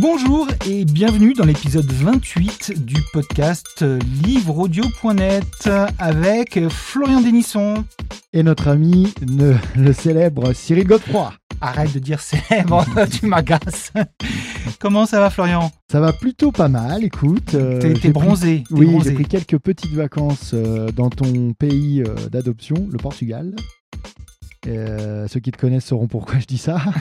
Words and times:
Bonjour 0.00 0.48
et 0.68 0.84
bienvenue 0.84 1.34
dans 1.34 1.44
l'épisode 1.44 1.90
28 1.90 2.84
du 2.84 2.96
podcast 3.12 3.84
livreaudio.net 4.24 5.68
avec 5.98 6.68
Florian 6.68 7.20
Denisson. 7.20 7.84
Et 8.32 8.42
notre 8.42 8.68
ami, 8.68 9.12
le, 9.26 9.56
le 9.76 9.92
célèbre 9.92 10.52
Cyril 10.52 10.84
Godefroy. 10.86 11.32
Arrête 11.60 11.92
de 11.92 11.98
dire 11.98 12.20
célèbre, 12.20 12.86
tu 13.10 13.26
m'agaces. 13.26 13.92
Comment 14.78 15.04
ça 15.04 15.20
va 15.20 15.28
Florian? 15.28 15.70
Ça 15.90 16.00
va 16.00 16.12
plutôt 16.14 16.52
pas 16.52 16.68
mal, 16.68 17.04
écoute. 17.04 17.54
euh, 17.54 17.78
T'es 18.00 18.08
bronzé. 18.10 18.60
pris- 18.60 18.64
t'es 18.74 18.74
oui, 18.80 18.86
bronzé. 18.86 19.10
j'ai 19.10 19.14
pris 19.14 19.24
quelques 19.26 19.58
petites 19.58 19.92
vacances 19.92 20.52
euh, 20.54 20.90
dans 20.92 21.10
ton 21.10 21.52
pays 21.52 22.02
euh, 22.02 22.14
d'adoption, 22.30 22.88
le 22.90 22.96
Portugal. 22.98 23.54
Ceux 24.64 25.40
qui 25.40 25.50
te 25.50 25.58
connaissent 25.58 25.86
sauront 25.86 26.06
pourquoi 26.08 26.38
je 26.38 26.46
dis 26.46 26.58
ça. 26.58 26.80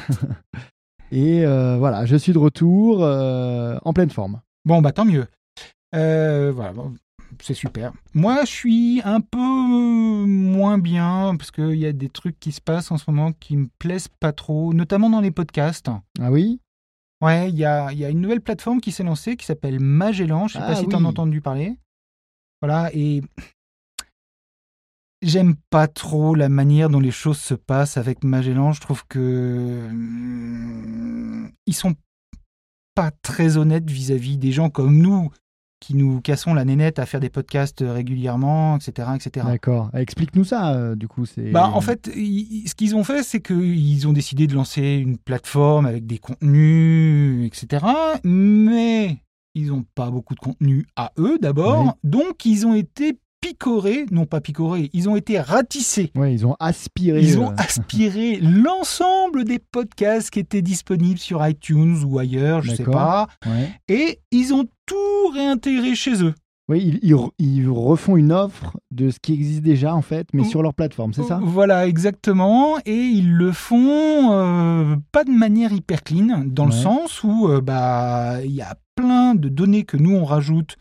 Et 1.12 1.46
euh, 1.46 1.78
voilà, 1.78 2.06
je 2.06 2.16
suis 2.16 2.34
de 2.34 2.38
retour 2.38 3.04
euh, 3.04 3.78
en 3.84 3.94
pleine 3.94 4.10
forme. 4.10 4.42
Bon, 4.66 4.82
bah 4.82 4.92
tant 4.92 5.06
mieux. 5.06 5.28
Euh, 5.96 6.52
voilà, 6.54 6.74
bon, 6.74 6.94
c'est 7.42 7.54
super. 7.54 7.94
Moi, 8.14 8.42
je 8.46 8.52
suis 8.52 9.02
un 9.04 9.22
peu 9.22 9.38
moins 9.38 10.78
bien 10.78 11.36
parce 11.38 11.52
qu'il 11.52 11.76
y 11.76 11.86
a 11.86 11.94
des 11.94 12.10
trucs 12.10 12.40
qui 12.40 12.52
se 12.52 12.62
passent 12.62 12.92
en 12.92 12.98
ce 12.98 13.10
moment 13.10 13.32
qui 13.32 13.58
me 13.58 13.70
plaisent 13.80 14.10
pas 14.20 14.32
trop, 14.32 14.74
notamment 14.74 15.10
dans 15.10 15.22
les 15.22 15.32
podcasts. 15.32 15.90
Ah 16.20 16.32
oui? 16.32 16.60
Ouais, 17.22 17.50
il 17.50 17.58
y 17.58 17.66
a, 17.66 17.92
il 17.92 17.98
y 17.98 18.06
a 18.06 18.10
une 18.10 18.22
nouvelle 18.22 18.42
plateforme 18.42 18.80
qui 18.80 18.92
s'est 18.92 19.04
lancée 19.04 19.36
qui 19.36 19.46
s'appelle 19.46 19.80
Magellan. 19.80 20.48
Je 20.48 20.54
sais 20.54 20.60
Ah 20.62 20.68
pas 20.68 20.76
si 20.76 20.88
tu 20.88 20.96
en 20.96 21.04
as 21.06 21.08
entendu 21.08 21.42
parler. 21.42 21.76
Voilà, 22.62 22.90
et 22.94 23.22
j'aime 25.22 25.56
pas 25.70 25.88
trop 25.88 26.36
la 26.36 26.50
manière 26.50 26.90
dont 26.90 27.00
les 27.00 27.12
choses 27.12 27.40
se 27.40 27.54
passent 27.54 27.98
avec 27.98 28.24
Magellan. 28.24 28.72
Je 28.72 28.82
trouve 28.82 29.06
que 29.08 29.88
hum, 29.90 31.52
ils 31.66 31.76
sont 31.76 31.96
pas 32.96 33.12
très 33.22 33.58
honnêtes 33.58 33.90
vis-à-vis 33.90 34.38
des 34.38 34.52
gens 34.52 34.70
comme 34.70 34.98
nous 34.98 35.30
qui 35.80 35.96
nous 35.96 36.20
cassons 36.20 36.54
la 36.54 36.66
nénette 36.66 37.00
à 37.00 37.06
faire 37.06 37.22
des 37.22 37.30
podcasts 37.30 37.84
régulièrement, 37.88 38.76
etc., 38.78 39.10
etc. 39.16 39.46
D'accord. 39.48 39.90
Explique-nous 39.94 40.44
ça, 40.44 40.74
euh, 40.74 40.96
du 40.96 41.08
coup. 41.08 41.24
Bah, 41.54 41.72
en 41.74 41.80
fait, 41.80 42.08
ce 42.08 42.76
qu'ils 42.76 42.96
ont 42.96 43.06
fait, 43.06 43.24
c'est 43.24 43.40
qu'ils 43.40 44.08
ont 44.08 44.14
décidé 44.14 44.46
de 44.48 44.56
lancer 44.56 44.98
une 44.98 45.18
plateforme 45.18 45.86
avec 45.86 46.06
des 46.06 46.18
contenus, 46.18 47.48
etc. 47.48 47.86
Mais 48.26 49.20
ils 49.56 49.68
n'ont 49.68 49.86
pas 49.96 50.12
beaucoup 50.12 50.36
de 50.36 50.40
contenu 50.40 50.86
à 50.96 51.12
eux 51.18 51.38
d'abord. 51.40 51.86
Oui. 51.86 51.92
Donc, 52.04 52.46
ils 52.46 52.68
ont 52.68 52.74
été 52.74 53.18
picorés, 53.42 54.06
non 54.12 54.26
pas 54.26 54.42
picorés, 54.42 54.90
ils 54.94 55.08
ont 55.10 55.16
été 55.16 55.40
ratissés. 55.40 56.12
Ouais, 56.16 56.34
ils 56.34 56.46
ont 56.46 56.56
aspiré. 56.60 57.22
Ils 57.22 57.40
ont 57.40 57.52
euh, 57.52 57.56
aspiré 57.58 58.38
l'ensemble 58.42 59.44
des 59.46 59.60
podcasts 59.60 60.30
qui 60.30 60.40
étaient 60.40 60.62
disponibles 60.62 61.20
sur 61.20 61.46
iTunes 61.48 61.98
ou 62.06 62.20
ailleurs, 62.20 62.62
je 62.62 62.72
sais 62.72 62.78
D'accord. 62.84 62.94
pas. 62.96 63.28
ouais. 63.46 63.70
Et 63.88 64.20
ils 64.32 64.54
ont 64.54 64.66
tout 64.86 65.28
réintégré 65.34 65.96
chez 65.96 66.24
eux. 66.24 66.34
Oui, 66.68 66.84
ils, 66.86 67.00
ils 67.02 67.16
re- 67.16 67.32
ils 67.40 67.68
refont 67.68 68.16
une 68.16 68.32
offre 68.32 68.78
de 68.92 69.10
ce 69.10 69.18
qui 69.20 69.34
existe 69.34 69.64
déjà, 69.64 69.96
en 69.96 70.04
fait, 70.04 70.28
mais 70.34 70.44
Oh. 70.46 70.50
sur 70.50 70.62
leur 70.62 70.76
plateforme, 70.76 71.14
c'est 71.14 71.24
ça? 71.24 71.40
Voilà, 71.42 71.88
exactement. 71.88 72.78
Et 72.86 72.94
ils 72.96 73.34
le 73.34 73.52
font 73.52 74.32
euh, 74.34 74.96
pas 75.12 75.24
de 75.24 75.32
manière 75.32 75.74
hyper 75.74 76.04
clean, 76.04 76.44
dans 76.46 76.66
le 76.68 76.72
sens 76.72 77.24
où 77.24 77.48
euh, 77.48 77.60
bah 77.62 78.36
il 78.44 78.52
y 78.52 78.62
a 78.62 78.76
plein 78.96 79.34
de 79.34 79.50
données 79.50 79.84
que 79.84 79.98
nous 79.98 80.14
on 80.16 80.26
rajoute 80.26 80.76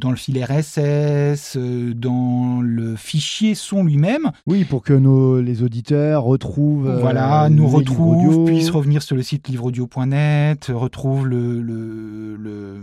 dans 0.00 0.10
le 0.10 0.16
fil 0.16 0.42
RSS, 0.42 1.56
euh, 1.56 1.92
dans 1.94 2.60
le 2.62 2.96
fichier 2.96 3.54
son 3.54 3.84
lui-même. 3.84 4.30
Oui, 4.46 4.64
pour 4.64 4.82
que 4.82 4.92
nos, 4.92 5.40
les 5.40 5.62
auditeurs 5.62 6.24
retrouvent. 6.24 6.88
euh, 6.88 6.98
voilà, 7.00 7.48
nous 7.50 7.68
retrouvent, 7.68 8.44
puissent 8.46 8.70
revenir 8.70 9.02
sur 9.02 9.14
le 9.16 9.22
site 9.22 9.48
livreaudio.net, 9.48 10.70
retrouvent 10.74 11.26
le, 11.26 11.60
le, 11.60 12.36
le- 12.36 12.80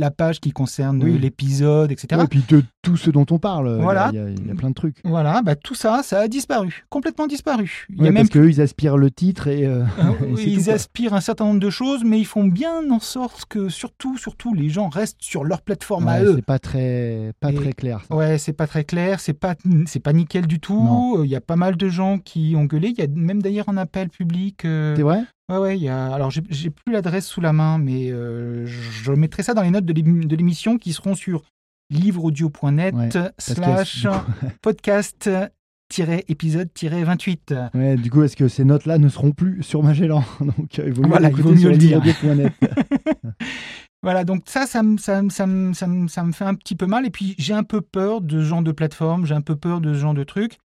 la 0.00 0.10
page 0.10 0.40
qui 0.40 0.50
concerne 0.52 1.02
Oui. 1.02 1.18
l'épisode, 1.18 1.92
etc. 1.92 2.08
Ouais, 2.18 2.24
et 2.24 2.28
puis 2.28 2.42
de 2.48 2.62
tout 2.82 2.96
ce 2.96 3.10
dont 3.10 3.26
on 3.30 3.38
parle. 3.38 3.78
Voilà. 3.80 4.10
Il 4.12 4.16
y, 4.16 4.22
a- 4.22 4.28
il 4.30 4.46
y 4.46 4.50
a 4.50 4.54
plein 4.54 4.70
de 4.70 4.74
trucs. 4.74 4.96
Voilà, 5.04 5.42
bah, 5.42 5.54
tout 5.54 5.74
ça, 5.74 6.02
ça 6.02 6.20
a 6.20 6.28
disparu, 6.28 6.84
complètement 6.88 7.26
disparu. 7.26 7.86
Il 7.90 7.96
y 8.04 8.08
a 8.08 8.10
même 8.10 8.14
parce 8.22 8.30
qu'eux, 8.30 8.48
ils 8.50 8.60
aspirent 8.60 8.96
le 8.96 9.10
titre 9.10 9.48
et. 9.48 9.66
euh, 9.66 9.84
Euh, 10.00 10.26
et 10.32 10.36
c'est 10.36 10.42
ils 10.50 10.64
tout, 10.64 10.70
aspirent 10.70 11.14
un 11.14 11.20
certain 11.20 11.44
nombre 11.44 11.60
de 11.60 11.70
choses, 11.70 12.02
mais 12.04 12.18
ils 12.18 12.24
font 12.26 12.44
bien 12.44 12.90
en 12.90 13.00
sorte 13.00 13.44
que 13.48 13.68
surtout, 13.68 14.16
surtout, 14.16 14.54
les 14.54 14.68
gens 14.70 14.88
restent 14.88 15.20
sur 15.20 15.44
leur 15.44 15.62
plateforme 15.62 16.08
à 16.08 16.22
eux. 16.22 16.34
c'est 16.36 16.44
pas 16.44 16.58
très, 16.58 17.32
pas 17.40 17.52
Et- 17.52 17.54
très 17.54 17.72
clair. 17.72 18.00
Ça. 18.08 18.14
Ouais, 18.16 18.38
c'est 18.38 18.52
pas 18.54 18.66
très 18.66 18.84
clair, 18.84 19.20
c'est 19.20 19.32
pas, 19.34 19.54
c'est 19.86 20.00
pas 20.00 20.12
nickel 20.12 20.46
du 20.46 20.58
tout. 20.60 21.16
Euh, 21.18 21.24
Il 21.26 21.30
y 21.30 21.36
a 21.36 21.40
pas 21.40 21.56
mal 21.56 21.76
de 21.76 21.88
gens 21.88 22.18
qui 22.18 22.54
ont 22.56 22.64
gueulé. 22.64 22.88
Il 22.88 22.98
y 22.98 23.02
a 23.02 23.06
même 23.14 23.42
d'ailleurs 23.42 23.68
un 23.68 23.76
appel 23.76 24.08
public. 24.08 24.64
euh, 24.64 24.94
C'est 24.96 25.02
vrai? 25.02 25.20
Ouais, 25.50 25.58
ouais. 25.58 25.76
Il 25.76 25.82
y 25.82 25.88
a. 25.88 26.12
Alors, 26.14 26.30
j'ai 26.30 26.40
plus 26.70 26.92
l'adresse 26.92 27.26
sous 27.26 27.40
la 27.40 27.52
main, 27.52 27.78
mais 27.78 28.10
euh, 28.10 28.64
je 28.66 29.12
mettrai 29.12 29.42
ça 29.42 29.52
dans 29.54 29.62
les 29.62 29.70
notes 29.70 29.84
de 29.84 29.92
l'ém- 29.92 30.24
de 30.26 30.36
l'émission 30.36 30.78
qui 30.78 30.92
seront 30.92 31.14
sur 31.14 31.42
livreaudio.net 31.90 32.94
Ouais, 32.94 33.08
slash 33.38 34.02
du 34.02 34.08
coup- 34.08 34.14
podcast 34.62 35.28
épisode 36.28 36.68
28 36.80 37.54
Ouais, 37.74 37.96
du 37.96 38.10
coup, 38.10 38.22
est-ce 38.22 38.36
que 38.36 38.46
ces 38.46 38.64
notes-là 38.64 38.98
ne 38.98 39.08
seront 39.08 39.32
plus 39.32 39.62
sur 39.64 39.82
Magellan? 39.82 40.22
Donc, 40.40 40.78
euh, 40.78 40.84
il 40.86 40.92
vaut 40.92 41.02
mieux 41.02 41.08
Voilà, 41.08 41.30
il 41.30 41.42
vaut 41.42 41.52
mieux 41.52 41.70
le 41.70 41.76
dire. 41.76 42.00
Voilà, 44.02 44.24
donc 44.24 44.44
ça, 44.46 44.66
ça, 44.66 44.82
me- 44.82 44.96
ça, 44.96 45.20
me- 45.20 45.28
ça, 45.28 45.46
me- 45.46 45.74
ça, 45.74 45.86
me- 45.86 46.08
ça 46.08 46.24
me 46.24 46.32
fait 46.32 46.44
un 46.46 46.54
petit 46.54 46.74
peu 46.74 46.86
mal. 46.86 47.04
Et 47.04 47.10
puis, 47.10 47.34
j'ai 47.38 47.52
un 47.52 47.64
peu 47.64 47.82
peur 47.82 48.22
de 48.22 48.40
ce 48.40 48.46
genre 48.46 48.62
de 48.62 48.72
plateforme, 48.72 49.26
j'ai 49.26 49.34
un 49.34 49.42
peu 49.42 49.56
peur 49.56 49.82
de 49.82 49.92
ce 49.92 49.98
genre 49.98 50.14
de 50.14 50.24
truc, 50.24 50.58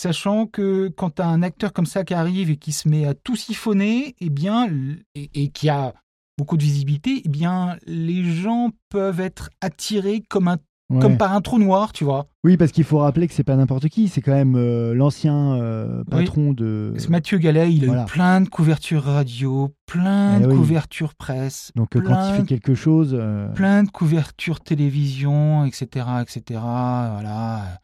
sachant 0.00 0.46
que 0.46 0.88
quand 0.88 1.16
tu 1.16 1.22
as 1.22 1.28
un 1.28 1.42
acteur 1.42 1.72
comme 1.72 1.86
ça 1.86 2.04
qui 2.04 2.14
arrive 2.14 2.50
et 2.50 2.56
qui 2.56 2.72
se 2.72 2.88
met 2.88 3.04
à 3.06 3.14
tout 3.14 3.36
siphonner, 3.36 4.14
eh 4.20 4.30
bien, 4.30 4.68
et, 5.14 5.30
et 5.34 5.48
qui 5.48 5.68
a 5.68 5.94
beaucoup 6.38 6.56
de 6.56 6.62
visibilité, 6.62 7.22
eh 7.24 7.28
bien, 7.28 7.76
les 7.86 8.24
gens 8.24 8.70
peuvent 8.88 9.20
être 9.20 9.50
attirés 9.60 10.22
comme, 10.28 10.48
un, 10.48 10.56
Ouais. 10.92 10.98
comme 10.98 11.18
par 11.18 11.32
un 11.34 11.40
trou 11.40 11.60
noir, 11.60 11.92
tu 11.92 12.02
vois. 12.02 12.26
Oui, 12.42 12.56
parce 12.56 12.72
qu'il 12.72 12.82
faut 12.82 12.98
rappeler 12.98 13.28
que 13.28 13.32
c'est 13.34 13.44
pas 13.44 13.54
n'importe 13.54 13.88
qui, 13.88 14.08
c'est 14.08 14.20
quand 14.22 14.32
même 14.34 14.56
euh, 14.56 14.92
l'ancien 14.92 15.52
euh, 15.54 16.02
patron 16.10 16.52
de. 16.52 16.92
Mathieu 17.08 17.38
Gallet, 17.38 17.72
il 17.72 17.88
a 17.88 18.02
eu 18.02 18.06
plein 18.06 18.40
de 18.40 18.48
couvertures 18.48 19.04
radio, 19.04 19.72
plein 19.86 20.38
Eh 20.38 20.42
de 20.42 20.48
oui. 20.48 20.56
couvertures 20.56 21.14
presse, 21.14 21.70
Donc, 21.76 21.94
euh, 21.94 22.00
quand 22.00 22.30
il 22.32 22.36
fait 22.40 22.42
quelque 22.44 22.74
chose. 22.74 23.14
euh, 23.16 23.46
plein 23.52 23.84
de 23.84 23.90
couvertures 23.90 24.58
télévision, 24.58 25.64
etc., 25.64 26.06
etc. 26.22 26.58
Voilà. 26.60 27.78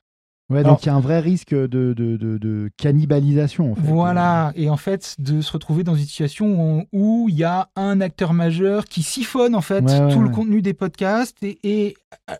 Ouais, 0.49 0.61
Alors- 0.61 0.73
donc 0.75 0.84
il 0.84 0.87
y 0.87 0.91
a 0.91 0.95
un 0.95 1.01
vrai 1.01 1.19
risque 1.19 1.53
de, 1.55 1.67
de, 1.67 1.93
de, 1.95 2.39
de 2.39 2.71
cannibalisation, 2.77 3.73
en 3.73 3.75
fait. 3.75 3.81
Voilà, 3.83 4.53
et 4.55 4.71
en 4.71 4.77
fait, 4.77 5.17
de 5.19 5.41
se 5.41 5.53
retrouver 5.53 5.83
dans 5.83 5.97
une 5.97 6.05
situation 6.05 6.87
où 6.93 7.27
il 7.29 7.34
y 7.34 7.43
a 7.45 7.69
un 7.75 8.01
acteur 8.01 8.33
majeur 8.33 8.84
qui 8.84 9.03
siphonne 9.03 9.55
en 9.57 9.61
fait 9.61 9.83
Ouais, 9.84 10.01
ouais, 10.01 10.12
tout 10.12 10.21
le 10.21 10.29
contenu 10.29 10.62
des 10.62 10.73
podcasts, 10.75 11.43
et, 11.43 11.59
et- 11.65 11.97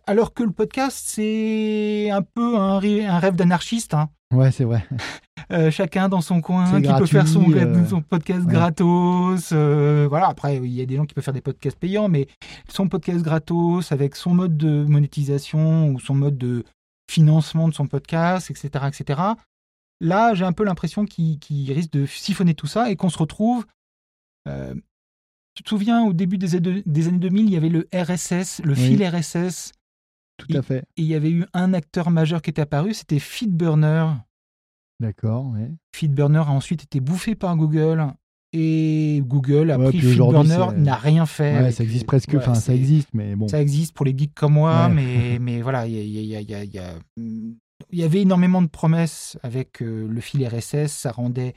alors 0.07 0.35
que 0.35 0.45
le 0.45 0.53
podcast 0.53 1.03
c'est 1.05 2.11
un 2.11 2.23
peu 2.23 2.57
un, 2.57 2.79
rêve 2.79 3.35
d'anarchiste, 3.35 3.95
hein. 3.95 4.09
Ouais, 4.33 4.51
c'est 4.53 4.65
vrai. 4.65 4.85
Euh, 5.53 5.71
chacun 5.71 6.09
dans 6.09 6.23
son 6.23 6.41
coin, 6.41 6.81
qui 6.83 6.93
peut 6.93 7.07
faire 7.07 7.29
son, 7.29 7.49
euh, 7.53 7.85
son 7.87 8.01
podcast 8.03 8.45
ouais. 8.47 8.53
gratos. 8.53 9.51
euh, 9.53 10.07
voilà, 10.09 10.27
après, 10.27 10.57
il 10.57 10.73
y 10.73 10.81
a 10.83 10.87
des 10.87 10.97
gens 10.97 11.05
qui 11.05 11.15
peuvent 11.15 11.23
faire 11.23 11.33
des 11.35 11.41
podcasts 11.41 11.79
payants, 11.79 12.09
mais 12.09 12.27
son 12.69 12.89
podcast 12.89 13.23
gratos, 13.23 13.93
avec 13.93 14.17
son 14.17 14.35
mode 14.35 14.57
de 14.57 14.85
monétisation 14.89 15.91
ou 15.91 16.01
son 16.01 16.15
mode 16.15 16.37
de 16.37 16.65
financement 17.11 17.69
de 17.69 17.75
son 17.75 17.87
podcast, 17.87 18.51
etc. 18.51 18.85
etc. 18.89 19.21
Là, 20.01 20.35
j'ai 20.35 20.45
un 20.45 20.53
peu 20.53 20.65
l'impression 20.65 21.05
qu'il 21.07 21.73
risque 21.73 21.93
de 21.93 22.05
siphonner 22.07 22.55
tout 22.55 22.67
ça 22.67 22.91
et 22.91 22.97
qu'on 22.97 23.09
se 23.11 23.19
retrouve. 23.19 23.65
euh, 24.49 24.75
tu 25.55 25.63
te 25.63 25.71
souviens, 25.71 26.05
au 26.05 26.13
début 26.13 26.37
des, 26.37 26.55
années- 26.55 26.83
des 26.85 27.09
années 27.09 27.19
2000, 27.19 27.47
il 27.47 27.53
y 27.53 27.57
avait 27.57 27.71
le 27.71 27.89
RSS, 27.95 28.61
le 28.63 28.75
Oui. 28.75 28.87
fil 28.99 29.03
RSS, 29.03 29.73
Tout 30.37 30.55
à 30.55 30.61
fait. 30.61 30.81
et 30.99 31.03
il 31.03 31.07
y 31.07 31.15
avait 31.15 31.31
eu 31.31 31.47
un 31.55 31.73
acteur 31.73 32.11
majeur 32.11 32.43
qui 32.43 32.51
était 32.51 32.61
apparu, 32.61 32.93
c'était 32.93 33.19
Feedburner. 33.19 34.09
D'accord, 35.01 35.47
ouais. 35.47 35.71
Feedburner 35.95 36.41
a 36.41 36.51
ensuite 36.51 36.83
été 36.83 37.01
bouffé 37.01 37.35
par 37.35 37.57
Google 37.57 38.07
et 38.53 39.23
Google 39.25 39.71
a 39.71 39.79
Ouais, 39.79 39.89
pris 39.89 40.01
c'est- 40.71 40.79
n'a 40.79 40.95
rien 40.97 41.27
fait. 41.27 41.63
Ouais, 41.63 41.73
ça 41.73 41.83
existe 41.85 42.07
presque. 42.07 42.31
Ouais, 42.33 42.39
Enfin, 42.39 42.55
ça 42.55 42.75
existe, 42.75 43.09
mais 43.13 43.35
bon. 43.37 43.49
Ça 43.49 43.61
existe 43.61 43.95
pour 43.95 44.07
les 44.07 44.17
geeks 44.17 44.35
comme 44.35 44.55
moi, 44.55 44.89
mais, 44.89 45.39
mais 45.41 45.63
voilà, 45.63 45.87
il 45.87 45.95
y, 45.95 46.37
avait 48.03 48.23
énormément 48.23 48.63
de 48.63 48.69
promesses 48.69 49.39
avec 49.43 49.83
euh, 49.83 50.07
le 50.09 50.21
fil 50.21 50.47
RSS, 50.47 50.89
ça 50.93 51.13
rendait 51.13 51.55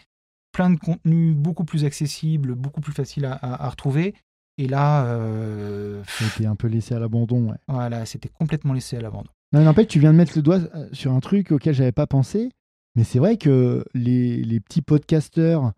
plein 0.52 0.70
de 0.72 0.78
contenus 0.80 1.36
beaucoup 1.36 1.64
plus 1.64 1.86
accessibles, 1.86 2.56
beaucoup 2.56 2.82
plus 2.82 2.94
faciles 2.94 3.26
à, 3.26 3.34
à- 3.34 3.66
à 3.66 3.70
retrouver. 3.70 4.14
Et 4.58 4.68
là, 4.68 5.06
euh, 5.06 6.04
été 6.36 6.46
un 6.46 6.56
peu 6.56 6.68
laissé 6.68 6.94
à 6.94 7.00
l'abandon, 7.00 7.52
ouais. 7.52 7.58
voilà, 7.70 8.06
c'était 8.06 8.28
complètement 8.30 8.74
laissé 8.74 8.98
à 8.98 9.02
l'abandon. 9.02 9.30
Non, 9.54 9.64
fait, 9.74 9.86
tu 9.86 10.00
viens 10.00 10.12
de 10.12 10.18
mettre 10.18 10.34
le 10.36 10.42
doigt 10.42 10.60
euh, 10.76 10.90
sur 10.92 11.14
un 11.14 11.20
truc 11.22 11.52
auquel 11.52 11.74
j'avais 11.74 11.94
pas 11.94 12.08
pensé. 12.08 12.50
Mais 12.96 13.04
c'est 13.04 13.20
vrai 13.20 13.38
que 13.38 13.86
les, 13.94 14.44
les 14.44 14.60
petits 14.60 14.82
podcasteurs 14.82 15.72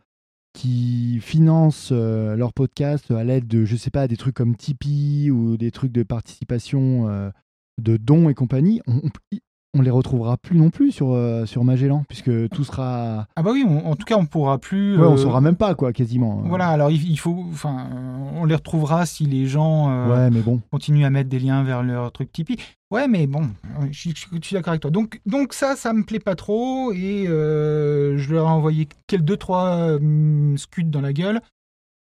qui 0.54 1.20
financent 1.22 1.90
euh, 1.92 2.36
leur 2.36 2.54
podcast 2.54 3.12
à 3.12 3.24
l'aide 3.24 3.48
de, 3.48 3.66
je 3.66 3.76
sais 3.76 3.92
pas, 3.92 4.08
des 4.08 4.18
trucs 4.18 4.36
comme 4.36 4.56
Tipeee 4.56 5.32
ou 5.32 5.58
des 5.58 5.72
trucs 5.72 5.92
de 5.92 6.04
participation, 6.04 7.08
euh, 7.10 7.30
de 7.80 7.98
dons 7.98 8.30
et 8.30 8.34
compagnie, 8.34 8.82
on 9.74 9.82
les 9.82 9.90
retrouvera 9.90 10.36
plus 10.38 10.58
non 10.58 10.70
plus 10.70 10.92
sur, 10.92 11.14
euh, 11.14 11.46
sur 11.46 11.64
Magellan, 11.64 12.04
puisque 12.10 12.50
tout 12.50 12.64
sera. 12.64 13.26
Ah 13.36 13.42
bah 13.44 13.52
oui, 13.54 13.64
on- 13.68 13.88
en 13.90 13.96
tout 13.96 14.06
cas, 14.06 14.16
on 14.18 14.26
pourra 14.26 14.58
plus. 14.58 14.98
Ouais, 14.98 15.08
on 15.08 15.14
euh, 15.14 15.18
saura 15.18 15.40
même 15.42 15.56
pas, 15.56 15.76
quoi, 15.76 15.94
quasiment. 15.94 16.42
Voilà, 16.46 16.68
alors 16.68 16.92
il, 16.92 17.10
il 17.10 17.18
faut, 17.18 17.46
enfin, 17.52 17.88
euh, 17.94 18.18
on 18.36 18.46
les 18.46 18.56
retrouvera 18.56 19.06
si 19.06 19.26
les 19.26 19.46
gens 19.48 19.90
euh, 19.90 20.10
Ouais, 20.10 20.30
mais 20.30 20.42
bon. 20.42 20.62
continuent 20.72 21.06
à 21.06 21.10
mettre 21.10 21.30
des 21.30 21.40
liens 21.40 21.64
vers 21.64 21.84
leur 21.84 22.12
truc 22.12 22.32
Tipeee. 22.34 22.58
Ouais, 22.92 23.08
mais 23.08 23.26
bon, 23.28 23.44
euh, 23.80 23.86
je, 23.92 23.98
suis- 24.00 24.14
je 24.14 24.46
suis 24.46 24.54
d'accord 24.54 24.72
avec 24.72 24.82
toi. 24.82 24.92
Donc, 24.92 25.22
donc 25.26 25.54
ça, 25.54 25.78
ça 25.78 25.94
me 25.94 26.04
plaît 26.04 26.20
pas 26.20 26.36
trop 26.36 26.92
et 26.92 27.26
euh, 27.28 28.18
je 28.18 28.34
leur 28.34 28.48
ai 28.48 28.52
envoyé 28.52 28.90
quel 29.08 29.24
deux 29.24 29.38
trois 29.38 29.98
scuds 30.58 30.84
dans 30.84 31.00
la 31.02 31.14
gueule. 31.14 31.40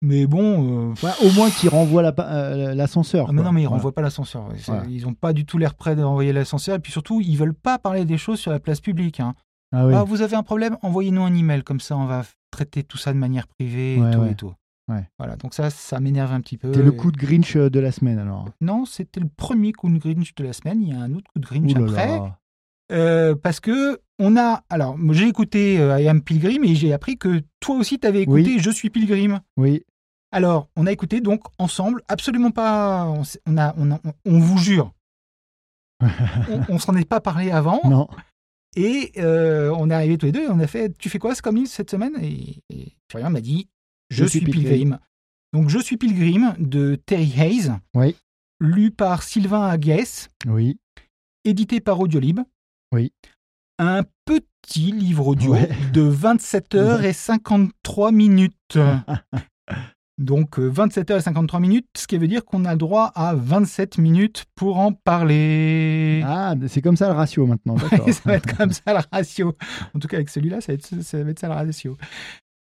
Mais 0.01 0.27
bon, 0.27 0.91
euh, 0.91 0.95
Ouais, 1.03 1.11
au 1.25 1.33
moins 1.33 1.51
qu'ils 1.51 1.71
renvoient 1.71 2.03
la 2.03 2.15
euh, 2.21 2.75
l'ascenseur. 2.75 3.27
ah, 3.29 3.33
mais 3.33 3.39
quoi. 3.43 3.45
non, 3.47 3.53
mais 3.53 3.63
ils 3.63 3.65
Voilà. 3.65 3.77
renvoient 3.79 3.93
pas 3.95 4.03
l'ascenseur. 4.03 4.49
Voilà. 4.67 4.85
Ils 4.89 5.07
ont 5.07 5.15
pas 5.15 5.33
du 5.33 5.45
tout 5.45 5.59
l'air 5.59 5.75
prêts 5.75 5.97
d'envoyer 5.97 6.33
l'ascenseur. 6.33 6.77
Et 6.77 6.79
puis 6.79 6.93
surtout, 6.93 7.21
ils 7.21 7.37
veulent 7.37 7.55
pas 7.55 7.79
parler 7.79 8.05
des 8.05 8.19
choses 8.19 8.39
sur 8.39 8.51
la 8.53 8.61
place 8.61 8.81
publique. 8.81 9.19
hein. 9.21 9.35
Ah 9.75 9.87
oui. 9.87 9.95
Ah, 9.95 10.05
vous 10.05 10.23
avez 10.23 10.37
un 10.37 10.43
problème 10.45 10.77
Envoyez-nous 10.83 11.23
un 11.23 11.35
email. 11.35 11.63
Comme 11.65 11.81
ça, 11.81 11.97
on 11.97 12.07
va 12.07 12.23
traiter 12.51 12.85
tout 12.85 12.97
ça 12.97 13.13
de 13.13 13.19
manière 13.19 13.47
privée 13.49 13.95
et 13.97 14.11
tout 14.13 14.19
ouais. 14.21 14.31
et 14.31 14.35
tout. 14.35 14.53
Ouais. 14.91 15.07
Voilà, 15.19 15.37
donc 15.37 15.53
ça, 15.53 15.69
ça 15.69 16.01
m'énerve 16.01 16.33
un 16.33 16.41
petit 16.41 16.57
peu. 16.57 16.69
C'était 16.73 16.83
le 16.85 16.93
coup 16.93 17.11
de 17.13 17.19
Grinch 17.19 17.57
euh, 17.57 17.69
de 17.69 17.79
la 17.79 17.93
semaine, 17.93 18.19
alors. 18.19 18.47
Non, 18.63 18.87
c'était 18.87 19.21
le 19.21 19.29
premier 19.29 19.73
coup 19.73 19.91
de 19.91 19.99
Grinch 19.99 20.35
de 20.35 20.45
la 20.45 20.55
semaine. 20.55 20.81
Il 20.81 20.89
y 20.89 20.93
a 20.93 21.01
un 21.01 21.13
autre 21.13 21.31
coup 21.31 21.41
de 21.41 21.45
Grinch 21.47 21.73
Ouh 21.73 21.85
là 21.85 21.91
après. 21.91 22.07
là. 22.07 22.39
Euh, 22.93 23.35
parce 23.35 23.61
que 23.61 24.01
on 24.19 24.37
a. 24.37 24.63
Alors, 24.69 24.97
j'ai 25.13 25.29
écouté 25.29 25.79
euh, 25.79 26.01
I 26.01 26.09
Am 26.09 26.23
Pilgrim 26.23 26.65
et 26.65 26.75
j'ai 26.75 26.93
appris 26.93 27.17
que 27.19 27.43
toi 27.61 27.77
aussi, 27.77 27.99
tu 27.99 28.07
avais 28.07 28.23
écouté 28.23 28.55
Oui. 28.55 28.59
Je 28.59 28.71
suis 28.71 28.91
Pilgrim. 28.91 29.41
Oui. 29.57 29.83
Alors, 30.31 30.69
on 30.77 30.87
a 30.87 30.93
écouté 30.93 31.21
donc 31.21 31.43
ensemble, 31.59 32.03
absolument 32.09 32.51
pas. 32.51 33.07
On, 33.47 33.57
a, 33.57 33.75
on, 33.79 33.93
a- 33.93 34.01
on- 34.27 34.39
vous 34.39 34.59
jure, 34.59 34.93
on, 36.01 36.61
on 36.69 36.79
s'en 36.79 36.95
est 36.97 37.09
pas 37.09 37.21
parlé 37.21 37.51
avant. 37.51 37.81
non. 37.85 38.09
Et 38.77 39.13
euh, 39.17 39.75
on 39.77 39.89
est 39.91 39.95
arrivés 39.95 40.19
tous 40.19 40.27
les 40.27 40.33
deux 40.33 40.45
et 40.45 40.49
on 40.49 40.59
a 40.61 40.67
fait 40.67 40.97
Tu 40.99 41.09
fais 41.09 41.19
quoi 41.19 41.35
ce 41.35 41.41
cette 41.67 41.91
semaine? 41.91 42.13
Et, 42.21 42.63
et 42.69 42.93
Florian 43.11 43.31
m'a 43.31 43.41
dit 43.41 43.67
Je, 44.11 44.25
suis 44.27 44.41
Pilgrim. 44.43 44.99
Donc, 45.55 45.69
Je 45.71 45.79
suis 45.79 45.97
Pilgrim 45.97 46.55
de 46.59 46.95
Terry 46.95 47.33
Hayes. 47.39 47.73
Oui. 47.95 48.15
Lu 48.61 48.91
par 48.91 49.23
Sylvain 49.23 49.67
Aguès, 49.67 50.29
Oui. 50.47 50.79
édité 51.45 51.81
par 51.81 51.99
Audiolib. 51.99 52.41
Oui. 52.93 53.13
Un 53.79 54.03
petit 54.25 54.93
livre 54.93 55.29
audio 55.29 55.53
Ouais. 55.53 55.69
de 55.93 56.03
27 56.03 56.75
heures 56.75 57.05
et 57.05 57.13
53 57.13 58.11
minutes. 58.13 58.77
Donc 60.19 60.59
euh, 60.59 60.67
27 60.69 61.13
heures 61.13 61.19
et 61.19 61.23
53 61.23 61.61
minutes, 61.61 61.87
ce 61.97 62.09
qui 62.09 62.19
veut 62.19 62.27
dire 62.27 62.45
qu'on 62.45 62.65
a 62.65 62.73
le 62.73 62.79
droit 62.79 63.13
à 63.15 63.35
27 63.37 63.99
minutes 63.99 64.47
pour 64.57 64.79
en 64.79 64.93
parler. 64.93 66.23
Ah, 66.27 66.55
c'est 66.67 66.83
comme 66.83 66.97
ça 66.97 67.07
le 67.07 67.15
ratio 67.15 67.47
maintenant. 67.47 67.77
Ça 68.13 68.21
va 68.25 68.35
être 68.35 68.57
comme 68.57 68.73
ça 68.73 68.95
le 68.95 68.99
ratio. 69.13 69.55
En 69.95 70.01
tout 70.01 70.09
cas, 70.09 70.17
avec 70.17 70.29
celui-là, 70.29 70.61
ça 70.61 70.73
va 70.73 70.75
être 70.75 71.03
ça, 71.03 71.23
va 71.23 71.31
être 71.31 71.39
ça 71.39 71.47
le 71.47 71.55
ratio. 71.55 71.97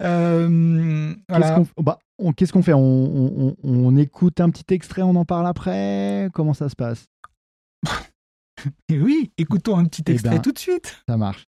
Euh, 0.02 1.14
Qu'est-ce 1.28 1.52
qu'on 1.76 1.82
bah, 1.82 1.98
on- 2.18 2.32
qu'est-ce 2.32 2.52
qu'on 2.54 2.62
fait? 2.62 2.72
On, 2.72 2.78
on- 2.80 3.48
on- 3.62 3.84
on 3.84 3.96
écoute 3.98 4.40
un 4.40 4.48
petit 4.48 4.72
extrait, 4.72 5.02
on 5.02 5.14
en 5.14 5.26
parle 5.26 5.46
après? 5.46 6.30
Comment 6.32 6.54
ça 6.54 6.70
se 6.70 6.74
passe? 6.74 7.04
Et 8.88 8.98
oui, 8.98 9.32
écoutons 9.38 9.76
un 9.78 9.84
petit 9.84 10.02
Eh 10.06 10.12
extrait 10.12 10.36
ben. 10.36 10.42
tout 10.42 10.52
de 10.52 10.58
suite. 10.58 11.02
Ça 11.08 11.16
marche. 11.16 11.46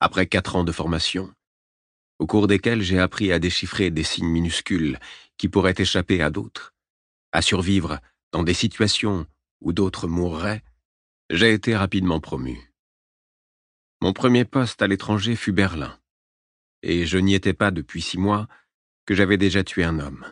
Après 0.00 0.26
quatre 0.26 0.56
ans 0.56 0.64
de 0.64 0.72
formation, 0.72 1.32
au 2.18 2.26
cours 2.26 2.46
desquels 2.46 2.82
j'ai 2.82 2.98
appris 2.98 3.32
à 3.32 3.38
déchiffrer 3.38 3.90
des 3.90 4.04
signes 4.04 4.30
minuscules 4.30 4.98
qui 5.36 5.48
pourraient 5.48 5.74
échapper 5.76 6.22
à 6.22 6.30
d'autres, 6.30 6.74
à 7.32 7.42
survivre 7.42 8.00
dans 8.32 8.42
des 8.42 8.54
situations 8.54 9.26
où 9.60 9.72
d'autres 9.72 10.08
mourraient, 10.08 10.62
j'ai 11.30 11.52
été 11.52 11.76
rapidement 11.76 12.20
promu. 12.20 12.72
Mon 14.00 14.12
premier 14.12 14.44
poste 14.44 14.80
à 14.80 14.86
l'étranger 14.86 15.36
fut 15.36 15.52
Berlin, 15.52 15.98
et 16.82 17.04
je 17.06 17.18
n'y 17.18 17.34
étais 17.34 17.52
pas 17.52 17.70
depuis 17.70 18.00
six 18.00 18.18
mois 18.18 18.48
que 19.04 19.14
j'avais 19.14 19.36
déjà 19.36 19.62
tué 19.62 19.84
un 19.84 19.98
homme. 19.98 20.24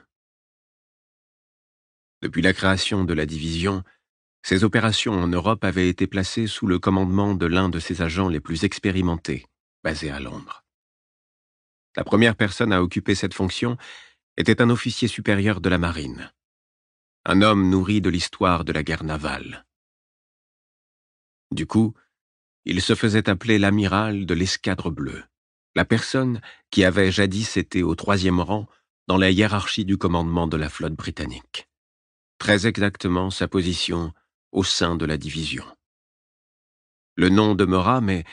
Depuis 2.23 2.43
la 2.43 2.53
création 2.53 3.05
de 3.05 3.13
la 3.13 3.27
division, 3.27 3.85
ces 4.43 4.65
opérations 4.65 5.15
en 5.15 5.27
Europe 5.27 5.65
avaient 5.65 5.89
été 5.89 6.07
placées 6.07 6.47
sous 6.47 6.67
le 6.67 6.79
commandement 6.79 7.35
de 7.35 7.47
l'un 7.47 7.69
de 7.69 7.79
ses 7.79 8.03
agents 8.03 8.29
les 8.29 8.41
plus 8.41 8.65
expérimentés, 8.65 9.47
basé 9.85 10.11
à 10.11 10.21
Londres. 10.21 10.65
La 11.97 12.05
première 12.05 12.37
personne 12.37 12.73
à 12.73 12.83
occuper 12.83 13.15
cette 13.15 13.35
fonction 13.35 13.77
était 14.37 14.63
un 14.63 14.71
officier 14.71 15.09
supérieur 15.09 15.61
de 15.61 15.69
la 15.69 15.79
marine, 15.79 16.33
un 17.25 17.43
homme 17.43 17.69
nourri 17.69 18.01
de 18.01 18.09
l'histoire 18.09 18.65
de 18.65 18.73
la 18.73 18.83
guerre 18.83 19.05
navale. 19.05 19.67
Du 21.51 21.67
coup, 21.67 21.95
il 22.65 22.81
se 22.83 22.95
faisait 22.95 23.29
appeler 23.29 23.59
l'amiral 23.59 24.27
de 24.27 24.35
l'escadre 24.35 24.91
bleue, 24.91 25.25
la 25.75 25.85
personne 25.85 26.41
qui 26.71 26.85
avait 26.85 27.11
jadis 27.11 27.57
été 27.57 27.83
au 27.83 27.95
troisième 27.95 28.41
rang 28.41 28.67
dans 29.09 29.17
la 29.17 29.31
hiérarchie 29.31 29.85
du 29.85 29.97
commandement 29.97 30.47
de 30.47 30.57
la 30.57 30.69
flotte 30.69 30.95
britannique. 30.95 31.69
Très 32.39 32.67
exactement 32.67 33.31
sa 33.31 33.49
position 33.49 34.13
au 34.59 34.65
sein 34.65 34.97
de 34.97 35.07
la 35.07 35.17
division. 35.17 35.65
Le 37.17 37.29
nom 37.29 37.55
demeura, 37.55 38.01
mais 38.01 38.25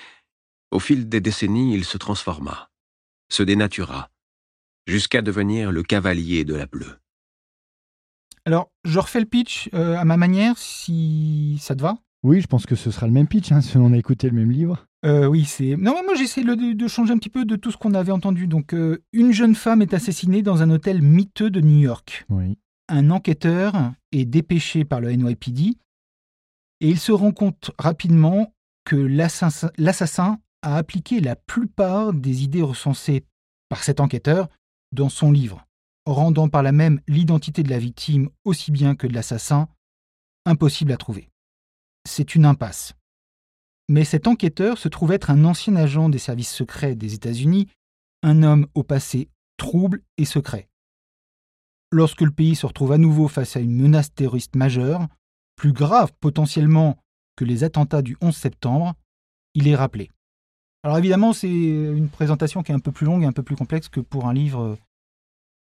au 0.72 0.80
fil 0.80 1.08
des 1.08 1.22
décennies, 1.22 1.76
il 1.76 1.86
se 1.86 2.00
transforma, 2.00 2.72
se 3.30 3.44
dénatura, 3.44 4.10
jusqu'à 4.88 5.22
devenir 5.22 5.72
le 5.72 5.84
cavalier 5.84 6.44
de 6.44 6.56
la 6.56 6.66
bleue. 6.66 6.98
Alors, 8.46 8.72
je 8.86 8.98
refais 8.98 9.20
le 9.20 9.28
pitch 9.28 9.70
euh, 9.76 9.96
à 9.98 10.04
ma 10.04 10.18
manière, 10.18 10.58
si 10.58 11.60
ça 11.62 11.76
te 11.76 11.82
va. 11.84 12.00
Oui, 12.24 12.42
je 12.42 12.48
pense 12.48 12.66
que 12.66 12.76
ce 12.76 12.90
sera 12.90 13.06
le 13.06 13.14
même 13.14 13.28
pitch, 13.28 13.52
hein, 13.52 13.62
si 13.62 13.78
on 13.78 13.94
a 13.94 13.98
écouté 13.98 14.28
le 14.28 14.36
même 14.36 14.52
livre. 14.52 14.88
Euh, 15.06 15.28
oui, 15.28 15.46
c'est. 15.46 15.76
Non, 15.78 15.94
mais 15.94 16.04
moi 16.04 16.16
j'essaie 16.16 16.44
de, 16.44 16.74
de 16.74 16.88
changer 16.88 17.14
un 17.14 17.20
petit 17.20 17.30
peu 17.30 17.46
de 17.46 17.56
tout 17.56 17.70
ce 17.70 17.78
qu'on 17.78 17.94
avait 17.94 18.12
entendu. 18.12 18.48
Donc, 18.48 18.74
euh, 18.74 19.04
une 19.14 19.32
jeune 19.32 19.54
femme 19.54 19.84
est 19.84 19.94
assassinée 19.94 20.42
dans 20.42 20.64
un 20.64 20.72
hôtel 20.72 21.04
miteux 21.04 21.52
de 21.52 21.62
New 21.62 21.82
York. 21.82 22.26
Oui. 22.30 22.58
Un 22.90 23.12
enquêteur 23.12 23.94
est 24.12 24.26
dépêché 24.26 24.86
par 24.86 25.02
le 25.02 25.12
NYPD 25.12 25.78
et 26.82 26.90
il 26.90 27.00
se 27.00 27.12
rend 27.12 27.32
compte 27.32 27.72
rapidement 27.80 28.54
que 28.86 28.96
l'assassin 28.96 30.40
a 30.62 30.78
appliqué 30.78 31.20
la 31.20 31.36
plupart 31.36 32.14
des 32.14 32.44
idées 32.44 32.62
recensées 32.62 33.26
par 33.70 33.84
cet 33.84 34.00
enquêteur 34.00 34.50
dans 34.92 35.10
son 35.10 35.32
livre, 35.32 35.66
rendant 36.06 36.50
par 36.50 36.64
là 36.64 36.72
même 36.72 37.02
l'identité 37.08 37.64
de 37.64 37.70
la 37.70 37.80
victime 37.80 38.30
aussi 38.44 38.72
bien 38.72 38.96
que 38.96 39.08
de 39.08 39.14
l'assassin 39.14 39.68
impossible 40.46 40.92
à 40.92 40.98
trouver. 40.98 41.30
C'est 42.08 42.36
une 42.36 42.46
impasse. 42.46 42.94
Mais 43.90 44.04
cet 44.04 44.28
enquêteur 44.28 44.78
se 44.78 44.88
trouve 44.88 45.12
être 45.12 45.30
un 45.30 45.44
ancien 45.46 45.76
agent 45.76 46.10
des 46.10 46.20
services 46.20 46.54
secrets 46.54 46.96
des 46.96 47.14
États-Unis, 47.14 47.68
un 48.24 48.44
homme 48.44 48.68
au 48.74 48.84
passé 48.84 49.30
trouble 49.58 50.02
et 50.18 50.26
secret. 50.26 50.70
Lorsque 51.92 52.22
le 52.22 52.32
pays 52.32 52.56
se 52.56 52.66
retrouve 52.66 52.92
à 52.92 52.98
nouveau 52.98 53.28
face 53.28 53.56
à 53.56 53.60
une 53.60 53.76
menace 53.76 54.14
terroriste 54.14 54.56
majeure, 54.56 55.08
plus 55.56 55.74
grave 55.74 56.12
potentiellement 56.20 56.98
que 57.36 57.46
les 57.46 57.64
attentats 57.64 58.02
du 58.02 58.18
11 58.22 58.36
septembre, 58.36 58.94
il 59.54 59.68
est 59.68 59.76
rappelé. 59.76 60.10
Alors 60.84 60.98
évidemment, 60.98 61.34
c'est 61.34 61.50
une 61.52 62.10
présentation 62.10 62.62
qui 62.64 62.72
est 62.72 62.76
un 62.76 62.80
peu 62.80 62.92
plus 62.92 63.06
longue 63.06 63.24
et 63.24 63.26
un 63.26 63.32
peu 63.32 63.44
plus 63.44 63.56
complexe 63.56 63.90
que 63.90 64.00
pour 64.00 64.28
un 64.28 64.34
livre 64.34 64.78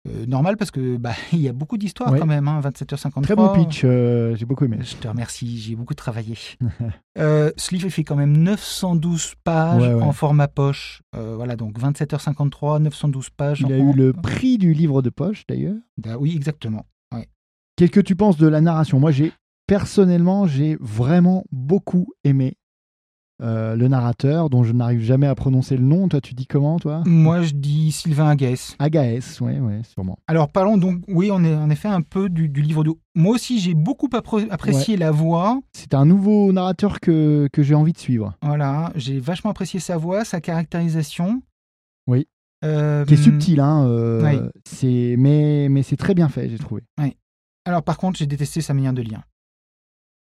euh, 0.08 0.26
normal 0.26 0.56
parce 0.56 0.70
que 0.72 0.96
bah, 0.96 1.12
il 1.32 1.40
y 1.40 1.48
a 1.48 1.52
beaucoup 1.52 1.76
d'histoires 1.78 2.10
Ouais. 2.12 2.18
quand 2.18 2.26
même, 2.26 2.48
hein, 2.48 2.60
27h53. 2.60 3.22
Très 3.22 3.36
beau 3.36 3.50
pitch, 3.50 3.82
euh, 3.84 4.34
j'ai 4.34 4.46
beaucoup 4.46 4.64
aimé. 4.64 4.78
Je 4.80 4.96
te 4.96 5.06
remercie, 5.06 5.58
j'ai 5.60 5.76
beaucoup 5.76 5.94
travaillé. 5.94 6.36
Euh, 7.18 7.52
ce 7.58 7.74
livre 7.74 7.90
fait 7.90 8.04
quand 8.04 8.16
même 8.16 8.32
912 8.38 9.34
pages 9.44 9.82
Ouais, 9.82 9.92
ouais. 9.92 10.02
en 10.02 10.12
format 10.12 10.48
poche. 10.48 11.02
Euh, 11.14 11.36
voilà, 11.36 11.56
donc 11.56 11.78
27h53, 11.78 12.80
912 12.80 13.28
pages. 13.28 13.60
Il 13.60 13.70
a 13.70 13.76
en- 13.76 13.90
eu 13.90 13.94
le 13.94 14.14
prix 14.14 14.56
du 14.56 14.72
livre 14.72 15.02
de 15.02 15.10
poche, 15.10 15.44
d'ailleurs. 15.46 15.74
Bah 15.98 16.16
oui, 16.18 16.34
exactement. 16.34 16.86
Qu'est-ce 17.76 17.90
que 17.90 18.00
tu 18.00 18.16
penses 18.16 18.38
de 18.38 18.46
la 18.46 18.62
narration? 18.62 18.98
Moi, 18.98 19.10
j'ai 19.10 19.32
personnellement, 19.72 20.46
j'ai 20.46 20.76
vraiment 20.82 21.44
beaucoup 21.50 22.12
aimé 22.24 22.58
euh, 23.40 23.74
le 23.74 23.88
narrateur, 23.88 24.50
dont 24.50 24.64
je 24.64 24.74
n'arrive 24.74 25.00
jamais 25.00 25.26
à 25.26 25.34
prononcer 25.34 25.78
le 25.78 25.82
nom. 25.82 26.08
Toi, 26.08 26.20
tu 26.20 26.34
dis 26.34 26.46
comment, 26.46 26.78
toi? 26.78 27.02
Moi, 27.06 27.40
je 27.40 27.54
dis 27.54 27.90
Sylvain. 27.90 28.28
Agaès, 28.28 29.40
ouais, 29.40 29.60
ouais, 29.60 29.80
sûrement. 29.84 30.18
Alors, 30.26 30.50
parlons 30.50 30.76
donc, 30.76 31.02
oui, 31.08 31.30
on 31.32 31.42
est 31.42 31.54
en 31.54 31.70
effet 31.70 31.88
un 31.88 32.02
peu 32.02 32.28
du, 32.28 32.50
du 32.50 32.60
livre 32.60 32.84
de. 32.84 32.92
Moi 33.14 33.36
aussi, 33.36 33.60
j'ai 33.60 33.72
beaucoup 33.72 34.10
apprécié 34.12 34.98
la 34.98 35.10
voix. 35.10 35.58
C'est 35.72 35.94
un 35.94 36.04
nouveau 36.04 36.52
narrateur 36.52 37.00
que, 37.00 37.48
que 37.50 37.62
j'ai 37.62 37.74
envie 37.74 37.94
de 37.94 37.98
suivre. 37.98 38.34
Voilà, 38.42 38.92
j'ai 38.94 39.20
vachement 39.20 39.52
apprécié 39.52 39.80
sa 39.80 39.96
voix, 39.96 40.26
sa 40.26 40.42
caractérisation. 40.42 41.42
Oui. 42.06 42.28
Euh, 42.62 43.06
Qui 43.06 43.14
est 43.14 43.16
subtil, 43.16 43.58
hein. 43.58 43.86
euh, 43.86 44.22
oui. 44.22 44.50
c'est, 44.66 45.14
mais, 45.16 45.68
mais 45.70 45.82
c'est 45.82 45.96
très 45.96 46.12
bien 46.12 46.28
fait, 46.28 46.50
j'ai 46.50 46.58
trouvé. 46.58 46.82
Alors, 47.64 47.82
par 47.82 47.96
contre, 47.96 48.18
j'ai 48.18 48.26
détesté 48.26 48.60
sa 48.60 48.74
manière 48.74 48.92
de 48.92 49.00
lire. 49.00 49.22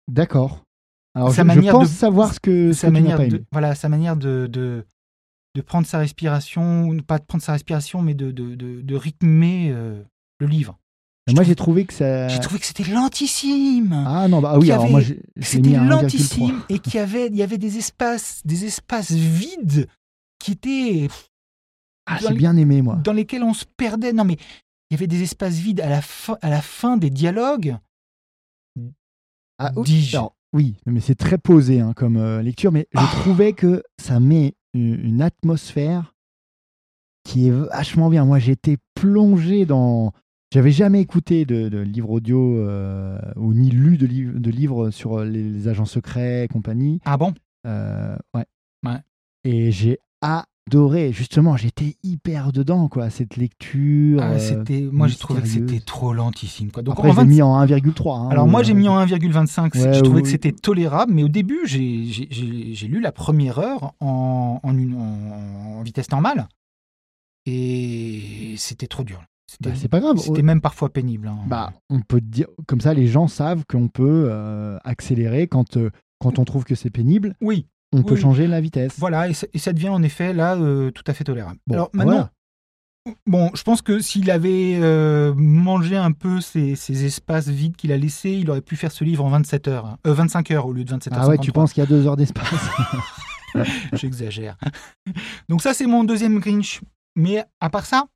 D'accord. 0.08 0.62
Alors, 1.14 1.28
Sa 1.32 1.42
je, 1.44 1.48
je 1.48 1.54
manière 1.54 1.72
pense 1.72 1.90
de- 1.90 1.94
savoir 1.96 2.34
ce 2.34 2.40
que, 2.40 2.72
ce 2.72 2.80
sa 2.80 2.90
manière 2.90 3.18
de, 3.18 3.24
aimé. 3.24 3.44
voilà, 3.52 3.74
sa 3.74 3.88
manière 3.88 4.16
de, 4.16 4.46
de, 4.50 4.84
de 5.54 5.60
prendre 5.62 5.86
sa 5.86 5.98
respiration, 5.98 6.88
ou 6.88 7.00
pas 7.02 7.18
de 7.18 7.24
prendre 7.24 7.42
sa 7.44 7.52
respiration, 7.52 8.02
mais 8.02 8.14
de, 8.14 8.30
de, 8.32 8.94
rythmer 8.96 9.70
euh, 9.70 10.02
le 10.40 10.46
livre. 10.46 10.78
Moi, 11.32 11.42
j'ai 11.44 11.54
trouvé 11.54 11.86
que 11.86 11.94
ça. 11.94 12.28
J'ai 12.28 12.40
trouvé 12.40 12.60
que 12.60 12.66
c'était 12.66 12.84
lentissime. 12.84 14.04
Ah 14.06 14.28
non, 14.28 14.42
bah 14.42 14.50
ah 14.54 14.58
oui, 14.58 14.70
alors 14.70 14.84
avait- 14.84 14.92
moi, 14.92 15.00
C'était 15.40 15.70
mis 15.70 15.76
à 15.76 15.80
1,3. 15.82 15.88
lentissime 16.02 16.62
et 16.68 16.78
qu'il 16.80 16.94
y 16.96 16.98
avait, 16.98 17.28
il 17.28 17.36
y 17.36 17.42
avait 17.42 17.56
des 17.56 17.78
espaces, 17.78 18.42
des 18.44 18.66
espaces 18.66 19.10
vides 19.12 19.88
qui 20.38 20.52
étaient 20.52 21.08
Ah, 22.06 22.18
j'ai 22.20 22.34
bien 22.34 22.54
aimé, 22.58 22.82
moi. 22.82 22.96
dans 22.96 23.14
lesquels 23.14 23.42
on 23.42 23.54
se 23.54 23.64
perdait. 23.78 24.12
Non, 24.12 24.24
mais 24.24 24.34
il 24.90 24.94
y 24.94 24.96
avait 24.96 25.06
des 25.06 25.22
espaces 25.22 25.54
vides 25.54 25.80
à 25.80 25.88
la 25.88 26.02
fin, 26.02 26.36
à 26.42 26.50
la 26.50 26.60
fin 26.60 26.98
des 26.98 27.08
dialogues. 27.08 27.76
Ah, 29.58 29.72
oui, 29.76 29.82
dis-je. 29.84 30.16
alors, 30.16 30.36
oui, 30.52 30.76
mais 30.86 31.00
c'est 31.00 31.14
très 31.14 31.38
posé 31.38 31.80
hein, 31.80 31.92
comme 31.94 32.16
euh, 32.16 32.42
lecture, 32.42 32.72
mais 32.72 32.86
je 32.92 32.98
Ah. 33.00 33.08
trouvais 33.20 33.52
que 33.52 33.82
ça 34.00 34.20
met 34.20 34.54
une, 34.72 34.94
une 35.04 35.22
atmosphère 35.22 36.14
qui 37.24 37.48
est 37.48 37.50
vachement 37.50 38.10
bien. 38.10 38.24
Moi, 38.24 38.38
j'étais 38.38 38.76
plongé 38.94 39.64
dans. 39.66 40.12
J'avais 40.52 40.70
jamais 40.70 41.00
écouté 41.00 41.44
de, 41.46 41.68
de 41.68 41.78
livre 41.78 42.10
audio 42.10 42.58
euh, 42.58 43.18
ou 43.36 43.54
ni 43.54 43.70
lu 43.70 43.96
de, 43.98 44.06
livre- 44.06 44.38
de 44.38 44.50
livres 44.50 44.90
sur 44.90 45.24
les, 45.24 45.42
les 45.42 45.68
agents 45.68 45.84
secrets 45.84 46.44
et 46.44 46.48
compagnie. 46.48 47.00
Ah 47.04 47.16
bon? 47.16 47.34
Euh, 47.66 48.16
ouais. 48.34 48.44
Ouais. 48.84 48.98
Et 49.44 49.72
j'ai 49.72 49.98
adoré. 50.68 51.12
Justement, 51.12 51.56
j'étais 51.56 51.96
hyper 52.02 52.52
dedans, 52.52 52.88
quoi, 52.88 53.10
cette 53.10 53.36
lecture. 53.36 54.20
Ah, 54.22 54.32
euh, 54.32 54.38
C'était, 54.38 54.80
moi 54.90 55.08
j'ai 55.08 55.16
trouvé 55.16 55.42
que 55.42 55.48
c'était 55.48 55.80
trop 55.80 56.12
lentissime. 56.12 56.70
Quoi. 56.70 56.82
Donc 56.82 56.94
Après, 56.94 57.08
en 57.10 57.12
je 57.12 57.18
l'ai 57.20 57.24
20 57.26 57.30
mis 57.30 57.42
en 57.42 57.58
1,3. 57.60 58.16
hein, 58.18 58.28
Alors 58.30 58.46
ou, 58.46 58.50
moi 58.50 58.62
j'ai 58.62 58.72
euh, 58.72 58.76
mis 58.76 58.88
en 58.88 58.98
1,25. 58.98 59.70
c'est- 59.74 59.86
Ouais, 59.88 59.92
je 59.94 60.00
trouvais 60.00 60.22
que 60.22 60.28
c'était 60.28 60.52
tolérable, 60.52 61.12
mais 61.12 61.22
au 61.22 61.28
début 61.28 61.60
j'ai, 61.66 62.04
j'ai, 62.06 62.28
j'ai- 62.30 62.74
j'ai 62.74 62.86
lu 62.88 63.00
la 63.00 63.12
première 63.12 63.58
heure 63.58 63.94
en, 64.00 64.60
en, 64.62 64.78
une- 64.78 64.94
en- 64.96 65.78
en 65.78 65.82
vitesse 65.82 66.10
normale 66.10 66.48
et 67.46 68.54
c'était 68.56 68.86
trop 68.86 69.04
dur. 69.04 69.22
C'était, 69.46 69.70
bah, 69.70 69.76
c'est 69.78 69.88
pas 69.88 70.00
grave. 70.00 70.16
c'était 70.18 70.42
même 70.42 70.60
parfois 70.60 70.88
pénible. 70.92 71.28
hein. 71.28 71.38
Bah, 71.46 71.72
on 71.90 72.00
peut 72.00 72.20
dire 72.20 72.46
comme 72.66 72.80
ça, 72.80 72.94
les 72.94 73.06
gens 73.06 73.28
savent 73.28 73.64
qu'on 73.68 73.88
peut 73.88 74.26
euh, 74.30 74.78
accélérer 74.84 75.46
quand, 75.46 75.76
euh, 75.76 75.90
quand 76.18 76.38
on 76.38 76.44
trouve 76.44 76.64
que 76.64 76.74
c'est 76.74 76.90
pénible. 76.90 77.34
oui, 77.40 77.66
On 77.96 78.02
peut 78.02 78.16
changer 78.16 78.46
la 78.46 78.60
vitesse. 78.60 78.94
voilà, 78.98 79.28
et 79.28 79.34
ça, 79.34 79.46
et 79.52 79.58
ça 79.58 79.72
devient 79.72 79.88
en 79.90 80.02
effet 80.02 80.32
là 80.32 80.56
euh, 80.56 80.90
tout 80.90 81.04
à 81.06 81.14
fait 81.14 81.24
tolérable. 81.24 81.58
Bon, 81.66 81.74
Alors 81.74 81.90
maintenant, 81.92 82.12
voilà. 82.12 82.30
Bon, 83.26 83.50
je 83.54 83.62
pense 83.62 83.82
que 83.82 83.98
s'il 84.00 84.30
avait 84.30 84.78
euh, 84.80 85.34
mangé 85.36 85.94
un 85.96 86.12
peu 86.12 86.40
ces, 86.40 86.74
ces 86.74 87.04
espaces 87.04 87.48
vides 87.48 87.76
qu'il 87.76 87.92
a 87.92 87.98
laissés, 87.98 88.30
il 88.30 88.48
aurait 88.50 88.62
pu 88.62 88.76
faire 88.76 88.90
ce 88.92 89.04
livre 89.04 89.22
en 89.24 89.28
27 89.28 89.68
heures, 89.68 89.84
hein. 89.86 89.98
Euh, 90.06 90.14
25 90.14 90.50
heures 90.52 90.66
au 90.66 90.72
lieu 90.72 90.84
de 90.84 90.90
27 90.90 91.12
heures. 91.12 91.20
Ah 91.22 91.28
ouais, 91.28 91.36
tu 91.38 91.52
penses 91.52 91.74
qu'il 91.74 91.82
y 91.82 91.86
a 91.86 91.88
deux 91.88 92.06
heures 92.06 92.16
d'espace 92.16 92.48
J'exagère. 93.92 94.56
Donc 95.48 95.62
ça, 95.62 95.74
c'est 95.74 95.86
mon 95.86 96.04
deuxième 96.04 96.38
Grinch. 96.40 96.80
Mais 97.16 97.44
à 97.60 97.70
part 97.70 97.86
ça, 97.86 98.06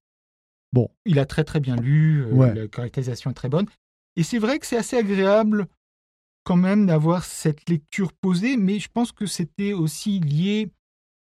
Bon. 0.73 0.89
il 1.07 1.19
a 1.19 1.25
très 1.27 1.45
très 1.45 1.61
bien 1.61 1.77
lu, 1.77 2.23
euh, 2.25 2.33
Ouais. 2.33 2.55
la 2.55 2.67
caractérisation 2.69 3.31
est 3.31 3.35
très 3.35 3.49
bonne. 3.49 3.67
Et 4.17 4.23
c'est 4.23 4.39
vrai 4.39 4.59
que 4.59 4.67
c'est 4.67 4.77
assez 4.77 4.97
agréable 4.97 5.67
quand 6.49 6.57
même 6.57 6.87
d'avoir 6.87 7.25
cette 7.25 7.69
lecture 7.69 8.13
posée, 8.15 8.57
mais 8.57 8.79
je 8.81 8.89
pense 8.91 9.13
que 9.13 9.27
c'était 9.27 9.75
aussi 9.75 10.19
lié 10.19 10.71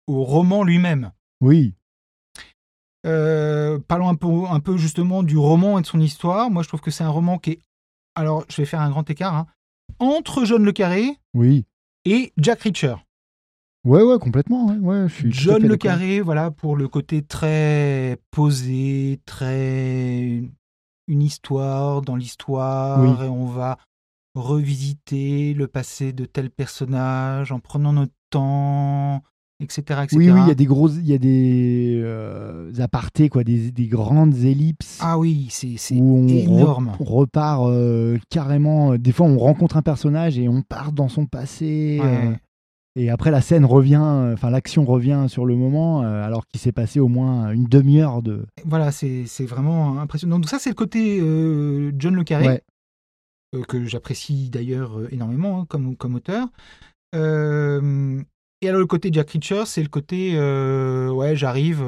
au 0.08 0.24
roman 0.24 0.64
lui-même. 0.64 1.12
Oui. 1.42 1.74
Euh, 3.06 3.78
parlons 3.88 4.08
un 4.10 4.16
peu, 4.16 4.28
un 4.50 4.60
peu 4.62 4.78
justement 4.78 5.24
du 5.24 5.38
roman 5.38 5.78
et 5.78 5.82
de 5.82 5.88
son 5.88 6.00
histoire. 6.00 6.50
Moi, 6.50 6.64
je 6.64 6.70
trouve 6.70 6.80
que 6.82 6.92
c'est 6.92 7.04
un 7.04 7.10
roman 7.10 7.38
qui 7.40 7.52
est. 7.52 7.60
Alors, 8.16 8.46
je 8.50 8.56
vais 8.62 8.66
faire 8.66 8.82
un 8.82 8.90
grand 8.90 9.08
écart. 9.10 9.36
hein, 9.36 9.48
entre 10.00 10.46
John 10.46 10.64
Le 10.64 10.72
Carré 10.72 11.18
Oui. 11.34 11.66
et 12.06 12.32
Jack 12.38 12.62
Reacher. 12.62 12.96
Ouais, 13.86 14.02
ouais, 14.04 14.20
complètement. 14.20 14.66
Ouais, 14.68 14.78
ouais, 14.78 15.10
je 15.10 15.14
suis 15.14 15.32
John 15.32 15.62
Le. 15.62 15.78
Carré, 15.78 16.22
voilà, 16.22 16.52
pour 16.52 16.76
le 16.78 16.88
côté 16.88 17.22
très 17.22 18.18
posé, 18.32 19.20
très. 19.26 20.42
Une 21.10 21.22
histoire 21.22 22.02
dans 22.02 22.16
l'histoire, 22.16 23.00
Oui. 23.02 23.26
et 23.26 23.30
on 23.30 23.46
va 23.46 23.78
revisiter 24.40 25.54
le 25.54 25.68
passé 25.68 26.14
de 26.14 26.26
tel 26.26 26.50
personnage 26.50 27.52
en 27.52 27.60
prenant 27.60 27.94
notre 27.94 28.14
temps, 28.30 29.22
etc. 29.60 30.02
etc. 30.04 30.08
Oui, 30.18 30.30
oui, 30.30 30.40
il 30.44 30.48
y 30.48 30.52
a 30.52 30.56
des 30.56 30.66
grosses, 30.66 30.96
il 30.98 31.08
y 31.08 31.14
a 31.14 31.18
des 31.18 32.00
euh, 32.04 32.72
apartés, 32.80 33.30
quoi, 33.30 33.44
des, 33.44 33.72
des 33.72 33.88
grandes 33.88 34.36
ellipses 34.36 35.00
Ah 35.02 35.18
oui, 35.18 35.48
c'est 35.50 35.68
re- 35.96 36.30
énorme. 36.44 36.92
on 37.00 37.04
repart 37.04 37.64
euh, 37.68 38.18
carrément. 38.30 38.94
euh, 38.94 38.98
Des 38.98 39.12
fois, 39.12 39.26
on 39.28 39.38
rencontre 39.38 39.78
un 39.78 39.82
personnage 39.82 40.38
et 40.38 40.48
on 40.48 40.62
part 40.62 40.92
dans 40.92 41.08
son 41.10 41.26
passé. 41.26 42.00
euh, 42.04 42.34
et 43.00 43.12
après, 43.12 43.30
la 43.30 43.42
scène 43.42 43.64
revient, 43.64 44.02
enfin, 44.34 44.50
l'action 44.50 44.84
revient 44.84 45.26
sur 45.28 45.46
le 45.46 45.56
moment, 45.56 46.02
alors 46.02 46.48
qu'il 46.48 46.60
s'est 46.60 46.72
passé 46.72 47.00
au 47.00 47.08
moins 47.08 47.52
une 47.52 47.66
demi-heure 47.66 48.24
de. 48.24 48.48
Voilà, 48.66 48.92
c'est 48.92 49.26
c'est 49.28 49.46
vraiment 49.46 50.00
impressionnant. 50.00 50.40
Donc 50.40 50.50
ça, 50.50 50.58
c'est 50.58 50.72
le 50.72 50.76
côté 50.76 51.18
John 52.00 52.16
Le 52.16 52.24
Carré, 52.24 52.48
Ouais. 52.48 52.62
Euh, 53.56 53.64
que 53.64 53.86
j'apprécie 53.86 54.50
d'ailleurs 54.50 55.00
euh, 55.00 55.08
énormément 55.12 55.62
hein, 55.62 55.66
comme, 55.70 55.96
comme 55.96 56.16
auteur. 56.16 56.50
Et 57.14 58.70
alors 58.70 58.80
le 58.80 58.88
côté 58.88 59.10
Jack 59.12 59.30
Reacher, 59.32 59.66
c'est 59.66 59.84
le 59.84 59.88
côté, 59.90 60.32
euh, 60.36 61.10
ouais, 61.10 61.36
j'arrive. 61.36 61.80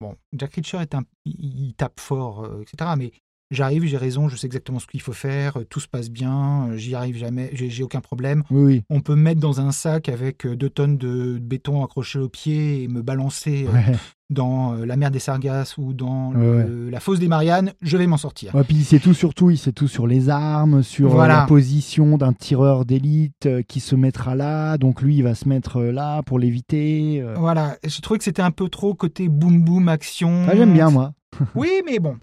bon, 0.00 0.16
Jack 0.32 0.54
Reacher 0.54 0.78
est 0.78 0.94
un, 0.94 1.02
il, 1.24 1.74
tape 1.74 1.98
fort, 1.98 2.48
etc. 2.60 2.92
Mais 2.96 3.12
j'arrive, 3.52 3.84
j'ai 3.84 3.96
raison, 3.96 4.28
je 4.28 4.34
sais 4.36 4.46
exactement 4.46 4.78
ce 4.80 4.86
qu'il 4.86 5.00
faut 5.00 5.12
faire, 5.12 5.58
euh, 5.58 5.64
tout 5.64 5.78
se 5.80 5.86
passe 5.88 6.10
bien, 6.10 6.68
euh, 6.70 6.76
j'y 6.76 6.94
arrive 6.96 7.16
jamais, 7.16 7.50
j'ai 7.52 7.82
aucun 7.84 8.00
problème. 8.00 8.42
Oui, 8.50 8.62
oui. 8.64 8.82
On 8.90 9.00
peut 9.00 9.14
me 9.14 9.22
mettre 9.22 9.40
dans 9.40 9.60
un 9.60 9.70
sac 9.70 10.08
avec 10.08 10.44
euh, 10.46 10.56
deux 10.56 10.70
tonnes 10.70 10.96
de 10.98 11.38
béton 11.40 11.84
accroché 11.84 12.18
aux 12.18 12.28
pieds 12.28 12.82
et 12.82 12.88
me 12.88 13.02
balancer 13.02 13.66
Ouais. 13.72 13.94
dans 14.30 14.72
la 14.74 14.96
mer 14.96 15.10
des 15.10 15.18
Sargasses 15.18 15.76
ou 15.76 15.92
dans 15.92 16.32
Ouais, 16.32 16.64
le- 16.66 16.88
la 16.90 17.00
fosse 17.00 17.18
des 17.18 17.28
Mariannes, 17.28 17.72
je 17.82 17.96
vais 17.98 18.06
m'en 18.06 18.16
sortir. 18.16 18.52
Puis 18.66 18.78
il 18.78 18.84
sait 18.84 18.98
tout 18.98 19.12
sur 19.14 19.34
tout, 19.34 19.50
il 19.50 19.58
sait 19.58 19.72
tout 19.72 19.88
sur 19.88 20.06
les 20.06 20.30
armes, 20.30 20.82
sur 20.82 21.10
Voilà. 21.10 21.40
la 21.40 21.46
position 21.46 22.16
d'un 22.16 22.32
tireur 22.32 22.86
d'élite 22.86 23.48
qui 23.68 23.80
se 23.80 23.94
mettra 23.94 24.34
là, 24.34 24.78
donc 24.78 25.02
lui 25.02 25.16
il 25.16 25.22
va 25.22 25.34
se 25.34 25.46
mettre 25.48 25.82
là 25.82 26.22
pour 26.22 26.38
l'éviter. 26.38 27.22
Voilà, 27.36 27.76
j'ai 27.84 28.00
trouvé 28.00 28.16
que 28.18 28.24
c'était 28.24 28.40
un 28.42 28.50
peu 28.52 28.68
trop 28.70 28.94
côté 28.94 29.28
boom 29.28 29.62
boom 29.62 29.88
action. 29.88 30.46
Ah, 30.48 30.56
J'aime 30.56 30.72
bien 30.72 30.88
moi. 30.90 31.12
Oui, 31.54 31.70
mais 31.84 31.98
bon. 31.98 32.16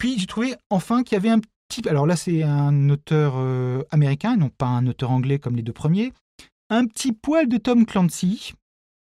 Puis 0.00 0.18
j'ai 0.18 0.26
trouvé 0.26 0.54
enfin 0.70 1.04
qu'il 1.04 1.14
y 1.14 1.18
avait 1.18 1.28
un 1.30 1.38
petit. 1.68 1.88
Alors 1.88 2.06
là, 2.06 2.16
c'est 2.16 2.42
un 2.42 2.88
auteur 2.90 3.34
euh, 3.36 3.84
américain, 3.90 4.36
non 4.36 4.48
pas 4.48 4.66
un 4.66 4.86
auteur 4.88 5.12
anglais 5.12 5.38
comme 5.38 5.54
les 5.54 5.62
deux 5.62 5.72
premiers. 5.72 6.12
Un 6.70 6.86
petit 6.86 7.12
poil 7.12 7.48
de 7.48 7.56
Tom 7.58 7.86
Clancy, 7.86 8.54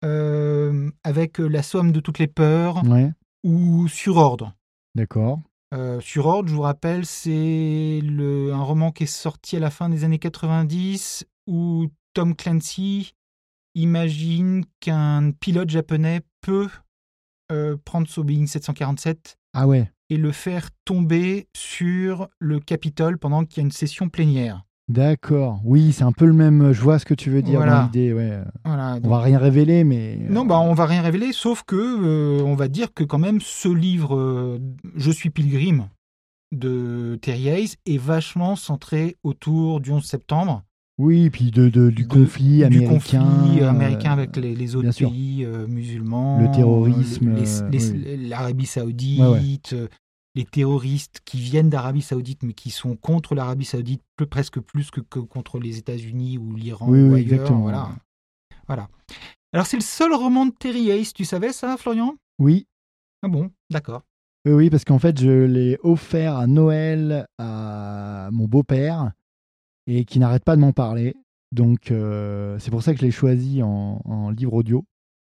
euh, 0.04 0.90
avec 1.04 1.40
euh, 1.40 1.48
La 1.48 1.62
somme 1.64 1.92
de 1.92 2.00
toutes 2.00 2.18
les 2.20 2.28
peurs 2.28 2.84
Ouais, 2.88 3.12
ou 3.44 3.88
Sur 3.88 4.18
ordre. 4.18 4.54
d'accord. 4.96 5.40
Euh, 5.74 6.00
sur 6.00 6.28
ordre, 6.28 6.48
je 6.48 6.54
vous 6.56 6.62
rappelle, 6.62 7.06
c'est 7.06 8.00
le- 8.04 8.54
un 8.54 8.62
roman 8.62 8.92
qui 8.92 9.04
est 9.04 9.08
sorti 9.08 9.58
à 9.58 9.60
la 9.60 9.70
fin 9.72 9.90
des 9.90 10.04
années 10.06 10.20
90 10.20 11.26
où 11.48 11.88
Tom 12.14 12.36
Clancy 12.36 13.14
imagine 13.74 14.64
qu'un 14.80 15.32
pilote 15.32 15.70
japonais 15.70 16.22
peut 16.42 16.70
euh, 17.52 17.78
prendre 17.84 18.08
son 18.08 18.22
Boeing 18.24 18.46
747 18.48 19.38
Ah 19.54 19.68
ouais, 19.68 19.92
et 20.10 20.18
le 20.18 20.32
faire 20.32 20.70
tomber 20.86 21.48
sur 21.56 22.28
le 22.40 22.60
Capitole 22.60 23.18
pendant 23.18 23.44
qu'il 23.46 23.58
y 23.58 23.60
a 23.62 23.66
une 23.66 23.72
session 23.72 24.10
plénière. 24.10 24.64
d'accord. 24.88 25.60
Oui, 25.66 25.92
c'est 25.94 26.04
un 26.04 26.12
peu 26.12 26.26
le 26.26 26.34
même. 26.34 26.72
Je 26.72 26.82
vois 26.82 27.00
ce 27.00 27.06
que 27.06 27.14
tu 27.16 27.30
veux 27.32 27.42
dire 27.42 27.58
Voilà. 27.60 27.78
dans 27.80 27.84
l'idée. 27.86 28.14
Ouais. 28.14 28.40
Voilà, 28.64 29.00
On 29.04 29.10
va 29.10 29.20
rien 29.22 29.40
révéler, 29.40 29.84
mais. 29.84 30.18
euh, 30.22 30.28
Non, 30.30 30.46
bah, 30.46 30.60
on 30.60 30.74
va 30.74 30.86
rien 30.86 31.02
révéler, 31.02 31.32
sauf 31.34 31.64
que 31.64 31.76
euh, 31.76 32.44
on 32.44 32.54
va 32.56 32.68
dire 32.68 32.94
que 32.94 33.04
quand 33.04 33.18
même 33.20 33.40
ce 33.42 33.68
livre 33.68 34.16
euh, 34.16 34.60
Je 34.96 35.10
suis 35.12 35.30
Pilgrim 35.32 35.88
de 36.52 37.18
Terry 37.22 37.48
Hayes 37.50 37.74
est 37.86 37.98
vachement 37.98 38.56
centré 38.56 39.16
autour 39.24 39.82
du 39.82 39.92
11 39.92 40.06
septembre. 40.06 40.62
Oui, 40.98 41.30
puis 41.30 41.52
de, 41.52 41.68
de- 41.68 41.90
du 41.90 42.04
de- 42.04 42.08
conflit 42.08 42.58
du 42.58 42.64
américain. 42.64 42.94
conflit 42.94 43.62
euh, 43.62 43.70
américain 43.70 44.12
avec 44.14 44.38
les, 44.38 44.56
les 44.56 44.76
autres 44.78 44.98
pays 44.98 45.44
euh, 45.44 45.68
musulmans, 45.68 46.40
Le 46.40 46.50
terrorisme, 46.52 47.28
euh, 47.38 47.70
oui. 47.70 48.28
l'Arabie 48.30 48.66
Saoudite, 48.66 49.20
Ouais, 49.20 49.28
ouais. 49.28 49.60
euh, 49.74 49.88
les 50.36 50.46
terroristes 50.46 51.20
qui 51.26 51.40
viennent 51.40 51.70
d'Arabie 51.70 52.02
Saoudite 52.02 52.44
mais 52.44 52.54
qui 52.54 52.70
sont 52.70 52.96
contre 52.96 53.36
l'Arabie 53.36 53.66
Saoudite 53.66 54.02
peu- 54.16 54.26
presque 54.26 54.60
plus 54.62 54.90
que, 54.90 55.02
que 55.02 55.20
contre 55.20 55.60
les 55.60 55.78
États-Unis 55.78 56.38
ou 56.38 56.56
l'Iran 56.56 56.88
Oui, 56.90 57.00
ou 57.02 57.08
oui, 57.14 57.20
ailleurs. 57.20 57.34
exactement. 57.34 57.62
Voilà. 57.62 57.90
voilà. 58.68 58.88
Alors 59.54 59.66
c'est 59.66 59.78
le 59.78 59.84
seul 59.84 60.14
roman 60.14 60.46
de 60.46 60.52
Terry 60.52 60.90
Hayes, 60.92 61.12
tu 61.14 61.26
savais 61.26 61.52
ça, 61.52 61.76
Florian? 61.78 62.16
Oui, 62.40 62.68
Ah 63.22 63.28
bon, 63.28 63.50
d'accord. 63.70 64.04
oui, 64.46 64.70
parce 64.70 64.84
qu'en 64.86 65.00
fait, 65.00 65.20
je 65.20 65.30
l'ai 65.46 65.78
offert 65.84 66.36
à 66.38 66.48
Noël 66.48 67.26
à 67.38 68.30
mon 68.32 68.48
beau-père 68.48 69.12
et 69.88 70.06
qui 70.06 70.20
n'arrête 70.20 70.44
pas 70.44 70.56
de 70.56 70.62
m'en 70.62 70.72
parler. 70.74 71.16
Donc, 71.52 71.92
euh, 71.92 72.58
c'est 72.60 72.72
pour 72.72 72.84
ça 72.84 72.94
que 72.94 73.00
je 73.00 73.06
l'ai 73.06 73.12
choisi 73.12 73.62
en, 73.64 74.02
en 74.06 74.30
livre 74.30 74.54
audio 74.54 74.86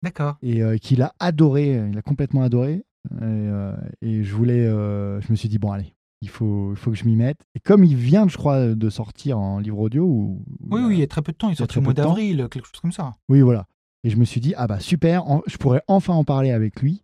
D'accord. 0.03 0.37
et 0.41 0.61
euh, 0.61 0.77
qu'il 0.77 1.01
a 1.01 1.13
adoré. 1.19 1.81
Il 1.91 1.97
a 1.97 2.01
complètement 2.01 2.43
adoré. 2.43 2.73
Et, 2.73 2.83
euh, 3.23 3.75
et 4.01 4.23
je 4.23 4.35
voulais, 4.35 4.65
euh, 4.65 5.19
je 5.21 5.31
me 5.31 5.35
suis 5.35 5.49
dit 5.49 5.57
bon 5.57 5.71
allez, 5.71 5.95
il 6.21 6.29
faut, 6.29 6.71
il 6.73 6.77
faut 6.77 6.91
que 6.91 6.97
je 6.97 7.05
m'y 7.05 7.15
mette. 7.15 7.39
Et 7.55 7.59
comme 7.59 7.83
il 7.83 7.95
vient, 7.95 8.27
je 8.27 8.37
crois, 8.37 8.75
de 8.75 8.89
sortir 8.91 9.39
en 9.39 9.57
livre 9.59 9.79
audio 9.79 10.05
ou 10.05 10.43
ou 10.59 10.75
Oui, 10.75 10.79
il 10.79 10.81
y 10.81 10.83
a- 10.83 10.87
oui, 10.87 10.93
il 10.95 10.99
y 10.99 11.03
a 11.03 11.07
très 11.07 11.21
peu 11.23 11.31
de 11.31 11.37
temps, 11.37 11.49
il 11.49 11.55
très 11.55 11.79
au 11.79 11.83
mois 11.83 11.93
d'avril, 11.93 12.47
quelque 12.51 12.65
chose 12.67 12.79
comme 12.81 12.91
ça. 12.91 13.13
oui, 13.29 13.41
voilà. 13.41 13.65
Et 14.03 14.09
je 14.11 14.17
me 14.17 14.25
suis 14.25 14.41
dit 14.41 14.53
ah 14.57 14.67
bah 14.67 14.79
super, 14.79 15.27
en- 15.27 15.41
je 15.47 15.57
pourrais 15.57 15.81
enfin 15.87 16.13
en 16.13 16.23
parler 16.23 16.51
avec 16.51 16.81
lui. 16.81 17.01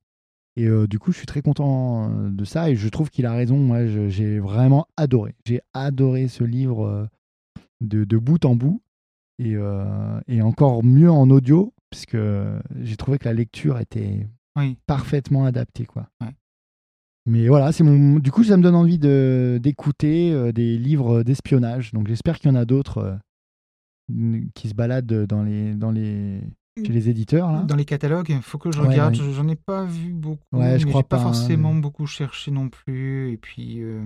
Et 0.56 0.66
euh, 0.66 0.88
du 0.88 0.98
coup, 1.00 1.12
je 1.12 1.18
suis 1.18 1.28
très 1.28 1.42
content 1.44 2.10
de 2.30 2.44
ça 2.46 2.70
et 2.70 2.76
je 2.76 2.90
trouve 2.90 3.10
qu'il 3.12 3.26
a 3.28 3.34
raison. 3.34 3.58
Moi, 3.58 3.86
j'ai 4.10 4.40
vraiment 4.40 4.88
adoré. 4.98 5.36
J'ai 5.46 5.62
adoré 5.74 6.28
ce 6.28 6.44
livre 6.44 7.08
de, 7.82 8.04
de 8.04 8.18
bout 8.18 8.44
en 8.46 8.56
bout 8.56 8.82
et, 9.40 9.56
euh, 9.56 10.20
et 10.28 10.42
encore 10.42 10.84
mieux 10.84 11.12
en 11.12 11.30
audio, 11.30 11.74
puisque 11.90 12.18
j'ai 12.82 12.96
trouvé 12.98 13.18
que 13.20 13.26
la 13.26 13.34
lecture 13.34 13.80
était 13.80 14.28
Oui. 14.58 14.78
parfaitement 14.88 15.46
adaptée. 15.46 15.86
Quoi. 15.86 16.08
Ouais. 16.22 16.34
Mais 17.26 17.48
voilà, 17.48 17.72
c'est 17.72 17.84
mon. 17.84 18.20
Du 18.20 18.32
coup, 18.32 18.44
ça 18.44 18.56
me 18.58 18.64
donne 18.64 18.76
envie 18.76 18.98
de 19.00 19.60
d'écouter 19.62 20.32
euh, 20.32 20.52
des 20.54 20.78
livres 20.78 21.24
d'espionnage. 21.24 21.92
Donc, 21.92 22.08
j'espère 22.08 22.40
qu'il 22.40 22.50
y 22.50 22.54
en 22.54 22.56
a 22.56 22.64
d'autres 22.66 23.20
euh, 24.14 24.40
qui 24.56 24.70
se 24.70 24.74
baladent 24.74 25.26
dans 25.26 25.44
les 25.44 25.74
dans 25.76 25.92
les 25.92 26.40
chez 26.78 26.94
les 26.94 27.10
éditeurs 27.10 27.52
là. 27.52 27.64
Dans 27.64 27.76
les 27.76 27.86
catalogues, 27.86 28.30
il 28.30 28.42
faut 28.42 28.58
que 28.60 28.72
je 28.72 28.80
regarde. 28.80 29.16
J'en 29.16 29.48
ai 29.50 29.56
pas 29.58 29.84
vu 29.84 30.14
beaucoup. 30.14 30.42
Ouais, 30.54 30.80
je 30.80 30.86
mais 30.86 30.92
crois 30.92 31.02
j'ai 31.02 31.08
pas, 31.08 31.18
pas, 31.18 31.22
hein. 31.24 31.34
forcément 31.34 31.76
beaucoup 31.76 32.06
cherché 32.06 32.50
non 32.52 32.70
plus. 32.70 33.32
Et 33.34 33.38
puis, 33.38 33.82
euh, 33.82 34.02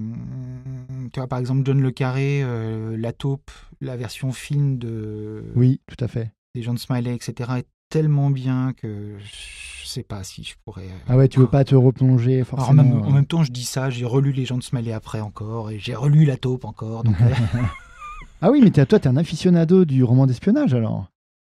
tu 1.11 1.19
vois, 1.19 1.27
par 1.27 1.39
exemple, 1.39 1.61
John 1.65 1.81
Le 1.81 1.91
Carré, 1.91 2.41
euh, 2.43 2.95
La 2.97 3.13
Taupe, 3.13 3.51
la 3.81 3.95
version 3.97 4.31
film 4.31 4.77
de, 4.77 5.43
Oui, 5.55 5.81
tout 5.87 6.03
à 6.03 6.07
fait. 6.07 6.31
des 6.55 6.61
gens 6.61 6.73
de 6.73 6.79
Smiley, 6.79 7.13
etc., 7.15 7.51
est 7.59 7.67
tellement 7.89 8.29
bien 8.29 8.73
que 8.77 9.17
je 9.19 9.85
sais 9.87 10.03
pas 10.03 10.23
si 10.23 10.43
je 10.43 10.55
pourrais. 10.63 10.85
euh, 10.85 10.97
Ah 11.09 11.17
ouais, 11.17 11.27
tu 11.27 11.39
veux 11.39 11.47
pas 11.47 11.63
te 11.65 11.75
replonger 11.75 12.35
Alors, 12.35 12.53
en, 12.53 12.57
forcément. 12.57 12.83
même, 12.83 13.01
en 13.01 13.09
euh. 13.09 13.13
même 13.13 13.25
temps, 13.25 13.43
je 13.43 13.51
dis 13.51 13.65
ça, 13.65 13.89
j'ai 13.89 14.05
relu 14.05 14.31
Les 14.31 14.45
gens 14.45 14.57
de 14.57 14.63
Smiley 14.63 14.93
après 14.93 15.19
encore, 15.19 15.69
et 15.71 15.79
j'ai 15.79 15.95
relu 15.95 16.23
La 16.25 16.37
Taupe 16.37 16.63
encore. 16.65 17.03
Donc, 17.03 17.15
Ah 18.41 18.49
oui, 18.49 18.61
mais 18.63 18.71
t'es- 18.71 18.85
toi, 18.85 18.99
t'es 18.99 19.07
un 19.07 19.17
aficionado 19.17 19.85
du 19.85 20.03
roman 20.03 20.25
d'espionnage 20.25 20.73
alors. 20.73 21.07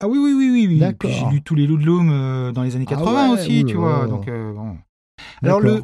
Ah 0.02 0.08
oui, 0.08 0.18
oui, 0.20 0.34
oui, 0.34 0.50
oui. 0.52 0.68
oui. 0.68 0.80
D'accord. 0.80 1.10
J'ai 1.10 1.26
lu 1.34 1.42
tous 1.42 1.56
les 1.56 1.66
Ludlum 1.66 2.10
euh, 2.12 2.52
dans 2.52 2.62
les 2.64 2.76
années 2.76 2.86
Ah 2.90 2.96
80 2.96 3.28
ouais, 3.34 3.40
aussi, 3.40 3.60
oula. 3.64 3.72
tu 3.72 3.78
vois. 3.78 4.08
Donc, 4.08 4.28
euh, 4.28 4.54
bon. 4.54 4.78
Alors, 5.42 5.60
le. 5.60 5.84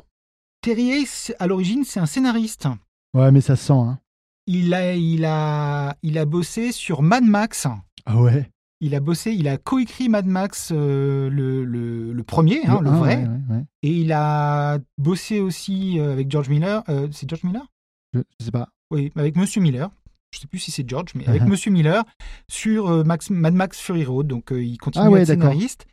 Terrier, 0.61 1.05
à 1.39 1.47
l'origine, 1.47 1.83
c'est 1.83 1.99
un 1.99 2.05
scénariste. 2.05 2.67
Ouais, 3.13 3.31
mais 3.31 3.41
ça 3.41 3.55
se 3.55 3.65
sent, 3.65 3.73
hein. 3.73 3.99
Il 4.47 4.73
a, 4.73 4.95
il, 4.95 5.23
a, 5.25 5.95
il 6.01 6.17
a 6.17 6.25
bossé 6.25 6.71
sur 6.71 7.01
Mad 7.01 7.23
Max. 7.23 7.67
Ah 8.05 8.19
ouais? 8.21 8.49
Il 8.79 8.95
a 8.95 8.99
bossé, 8.99 9.31
il 9.33 9.47
a 9.47 9.57
coécrit 9.57 10.09
Mad 10.09 10.25
Max, 10.25 10.71
euh, 10.73 11.29
le, 11.29 11.63
le, 11.63 12.11
le 12.13 12.23
premier, 12.23 12.65
hein, 12.65 12.79
le, 12.81 12.89
vrai. 12.89 13.17
ouais, 13.17 13.23
ouais, 13.23 13.55
ouais. 13.57 13.63
Et 13.83 14.01
il 14.01 14.11
a 14.11 14.79
bossé 14.97 15.39
aussi 15.39 15.99
euh, 15.99 16.13
avec 16.13 16.31
George 16.31 16.49
Miller. 16.49 16.83
Euh, 16.89 17.07
c'est 17.11 17.29
George 17.29 17.43
Miller? 17.43 17.65
Je, 18.13 18.21
je 18.39 18.45
sais 18.45 18.51
pas. 18.51 18.69
Oui, 18.89 19.11
avec 19.15 19.35
Monsieur 19.35 19.61
Miller. 19.61 19.91
Je 20.33 20.39
sais 20.39 20.47
plus 20.47 20.59
si 20.59 20.71
c'est 20.71 20.87
George, 20.89 21.11
mais 21.13 21.27
avec 21.27 21.43
Monsieur 21.43 21.71
Miller 21.71 22.03
sur 22.49 22.89
euh, 22.89 23.03
Max, 23.03 23.29
Mad 23.29 23.53
Max 23.53 23.79
Fury 23.79 24.05
Road. 24.05 24.27
Donc 24.27 24.51
il 24.51 24.77
continue 24.77 25.05
Ah 25.05 25.15
à 25.15 25.19
être 25.19 25.27
d'accord. 25.27 25.51
scénariste. 25.51 25.85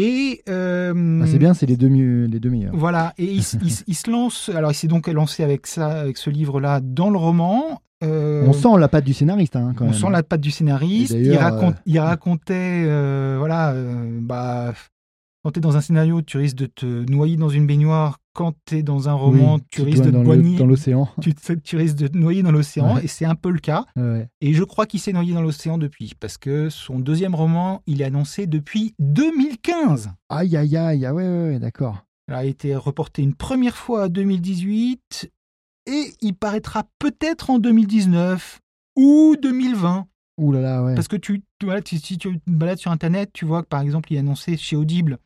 Et 0.00 0.42
euh, 0.48 1.20
Ah, 1.22 1.26
c'est 1.26 1.38
bien, 1.38 1.52
c'est 1.52 1.66
les 1.66 1.76
deux, 1.76 1.90
mieux, 1.90 2.24
les 2.24 2.40
deux 2.40 2.48
meilleurs. 2.48 2.74
Voilà, 2.74 3.12
et 3.18 3.26
il, 3.26 3.42
se 3.42 4.10
lance. 4.10 4.50
Alors, 4.54 4.70
il 4.70 4.74
s'est 4.74 4.88
donc 4.88 5.06
lancé 5.08 5.44
avec 5.44 5.66
ça, 5.66 5.88
avec 5.88 6.16
ce 6.16 6.30
livre-là, 6.30 6.80
dans 6.82 7.10
le 7.10 7.18
roman. 7.18 7.82
Euh, 8.02 8.46
On 8.46 8.54
sent 8.54 8.78
la 8.78 8.88
patte 8.88 9.04
du 9.04 9.12
scénariste, 9.12 9.56
hein, 9.56 9.74
quand 9.76 9.84
on 9.84 9.90
même. 9.90 9.98
sent 9.98 10.08
la 10.10 10.22
patte 10.22 10.40
du 10.40 10.50
scénariste. 10.50 11.12
Il, 11.12 11.36
raconte, 11.36 11.74
euh, 11.74 11.82
il 11.84 11.98
racontait, 11.98 12.84
voilà, 13.36 13.74
bah, 14.20 14.72
quand 15.44 15.50
t'es 15.50 15.60
dans 15.60 15.76
un 15.76 15.82
scénario, 15.82 16.22
tu 16.22 16.38
risques 16.38 16.56
de 16.56 16.66
te 16.66 16.86
noyer 16.86 17.36
dans 17.36 17.50
une 17.50 17.66
baignoire. 17.66 18.18
Quand 18.40 18.54
t'es 18.64 18.82
dans 18.82 19.06
un 19.08 19.12
roman, 19.12 19.56
Oui, 19.56 19.62
tu 19.70 19.82
risques 19.82 20.02
de 20.04 20.10
te 20.10 20.16
boigner. 20.16 20.56
dans 20.56 20.64
l'océan. 20.64 21.10
Tu, 21.20 21.34
tu 21.62 21.76
risques 21.76 21.96
de 21.96 22.06
te 22.06 22.16
noyer 22.16 22.42
dans 22.42 22.52
l'océan, 22.52 22.94
Ouais. 22.94 23.04
et 23.04 23.06
c'est 23.06 23.26
un 23.26 23.34
peu 23.34 23.50
le 23.50 23.58
cas. 23.58 23.84
Ouais. 23.96 24.28
Et 24.40 24.54
je 24.54 24.64
crois 24.64 24.86
qu'il 24.86 24.98
s'est 24.98 25.12
noyé 25.12 25.34
dans 25.34 25.42
l'océan 25.42 25.76
depuis, 25.76 26.14
parce 26.18 26.38
que 26.38 26.70
son 26.70 26.98
deuxième 26.98 27.34
roman, 27.34 27.82
il 27.86 28.00
est 28.00 28.04
annoncé 28.04 28.46
depuis 28.46 28.94
2015. 28.98 30.10
Aïe, 30.30 30.56
aïe, 30.56 30.74
aïe. 30.76 31.04
Ah 31.04 31.12
ouais, 31.14 31.28
ouais, 31.28 31.58
d'accord. 31.58 32.06
Il 32.28 32.34
a 32.34 32.44
été 32.44 32.74
reporté 32.76 33.22
une 33.22 33.34
première 33.34 33.76
fois 33.76 34.06
en 34.06 34.08
2018 34.08 35.30
et 35.86 36.04
il 36.22 36.34
paraîtra 36.34 36.84
peut-être 36.98 37.50
en 37.50 37.58
2019 37.58 38.60
ou 38.96 39.36
2020. 39.40 40.06
Ouh 40.38 40.52
là 40.52 40.60
là, 40.60 40.82
ouais. 40.82 40.94
Parce 40.94 41.08
que 41.08 41.16
tu, 41.16 41.40
tu- 41.58 41.66
voilà, 41.66 41.82
tu- 41.82 41.98
si 41.98 42.16
tu 42.16 42.38
te 42.40 42.50
balades 42.50 42.78
sur 42.78 42.90
Internet, 42.90 43.30
tu 43.34 43.44
vois 43.44 43.62
que 43.62 43.68
par 43.68 43.82
exemple, 43.82 44.12
il 44.12 44.16
est 44.16 44.20
annoncé 44.20 44.56
chez 44.56 44.76
Audible 44.76 45.18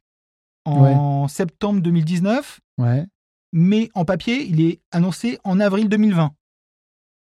en 0.64 1.28
septembre 1.28 1.80
2019, 1.80 2.60
Ouais, 2.78 3.06
mais 3.52 3.88
en 3.94 4.04
papier, 4.04 4.44
il 4.44 4.60
est 4.60 4.80
annoncé 4.90 5.38
en 5.44 5.60
avril 5.60 5.88
2020. 5.88 6.32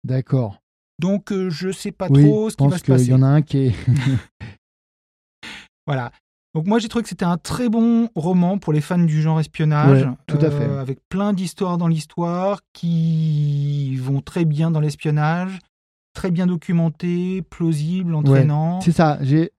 d'accord. 0.04 0.60
Donc, 1.00 1.32
euh, 1.32 1.50
je 1.50 1.72
sais 1.72 1.92
pas 1.92 2.08
Oui, 2.12 2.28
trop 2.30 2.50
je 2.50 2.52
ce 2.52 2.58
qui 2.58 2.64
va 2.64 2.70
pense 2.70 2.80
se 2.80 2.84
qu'il 2.84 2.94
passer. 2.94 3.06
y 3.08 3.14
en 3.14 3.24
a 3.24 3.28
un 3.28 3.42
qui 3.42 3.58
est. 3.58 3.76
Voilà. 5.88 6.12
Donc 6.54 6.68
moi 6.68 6.80
j'ai 6.80 6.90
trouvé 6.90 7.04
que 7.04 7.10
c'était 7.10 7.26
un 7.26 7.38
très 7.38 7.70
bon 7.70 8.10
roman 8.14 8.58
pour 8.58 8.74
les 8.74 8.82
fans 8.82 9.00
du 9.00 9.22
genre 9.22 9.40
espionnage, 9.40 10.04
euh, 10.04 10.10
Ouais, 10.10 10.16
tout 10.28 10.38
à 10.46 10.52
fait. 10.52 10.66
avec 10.66 11.00
plein 11.08 11.32
d'histoires 11.34 11.78
dans 11.78 11.88
l'histoire 11.88 12.60
qui 12.74 13.96
vont 13.96 14.20
très 14.22 14.44
bien 14.44 14.70
dans 14.70 14.82
l'espionnage, 14.82 15.60
très 16.14 16.30
bien 16.30 16.48
documenté, 16.48 17.42
plausible, 17.42 18.14
entraînant. 18.16 18.82
C'est 18.82 18.92
ça. 18.92 19.18
J'ai. 19.22 19.52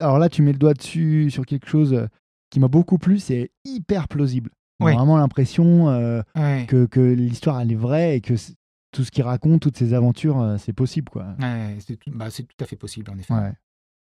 Alors 0.00 0.18
là, 0.18 0.28
tu 0.28 0.42
mets 0.42 0.52
le 0.52 0.58
doigt 0.58 0.74
dessus 0.74 1.30
sur 1.30 1.46
quelque 1.46 1.68
chose 1.68 1.94
euh, 1.94 2.08
qui 2.52 2.60
m'a 2.60 2.68
beaucoup 2.68 2.98
plu. 2.98 3.18
C'est 3.18 3.50
hyper 3.64 4.06
plausible. 4.06 4.50
On 4.78 4.86
a 4.86 4.94
vraiment 4.94 5.16
l'impression 5.16 5.88
euh, 5.90 6.22
que, 6.68 6.86
que 6.86 7.00
l'histoire 7.00 7.60
elle 7.60 7.72
est 7.72 7.76
vraie 7.76 8.16
et 8.16 8.20
que 8.20 8.34
tout 8.92 9.04
ce 9.04 9.10
qu'il 9.10 9.22
raconte, 9.22 9.62
toutes 9.62 9.76
ces 9.76 9.94
aventures, 9.94 10.40
euh, 10.40 10.58
c'est 10.58 10.72
possible 10.72 11.08
quoi. 11.08 11.34
Ouais, 11.40 11.76
c'est 11.80 11.96
tout, 11.96 12.10
bah, 12.12 12.30
c'est 12.30 12.42
tout 12.42 12.56
à 12.60 12.66
fait 12.66 12.76
possible 12.76 13.10
en 13.10 13.18
effet. 13.18 13.32
Ouais. 13.32 13.52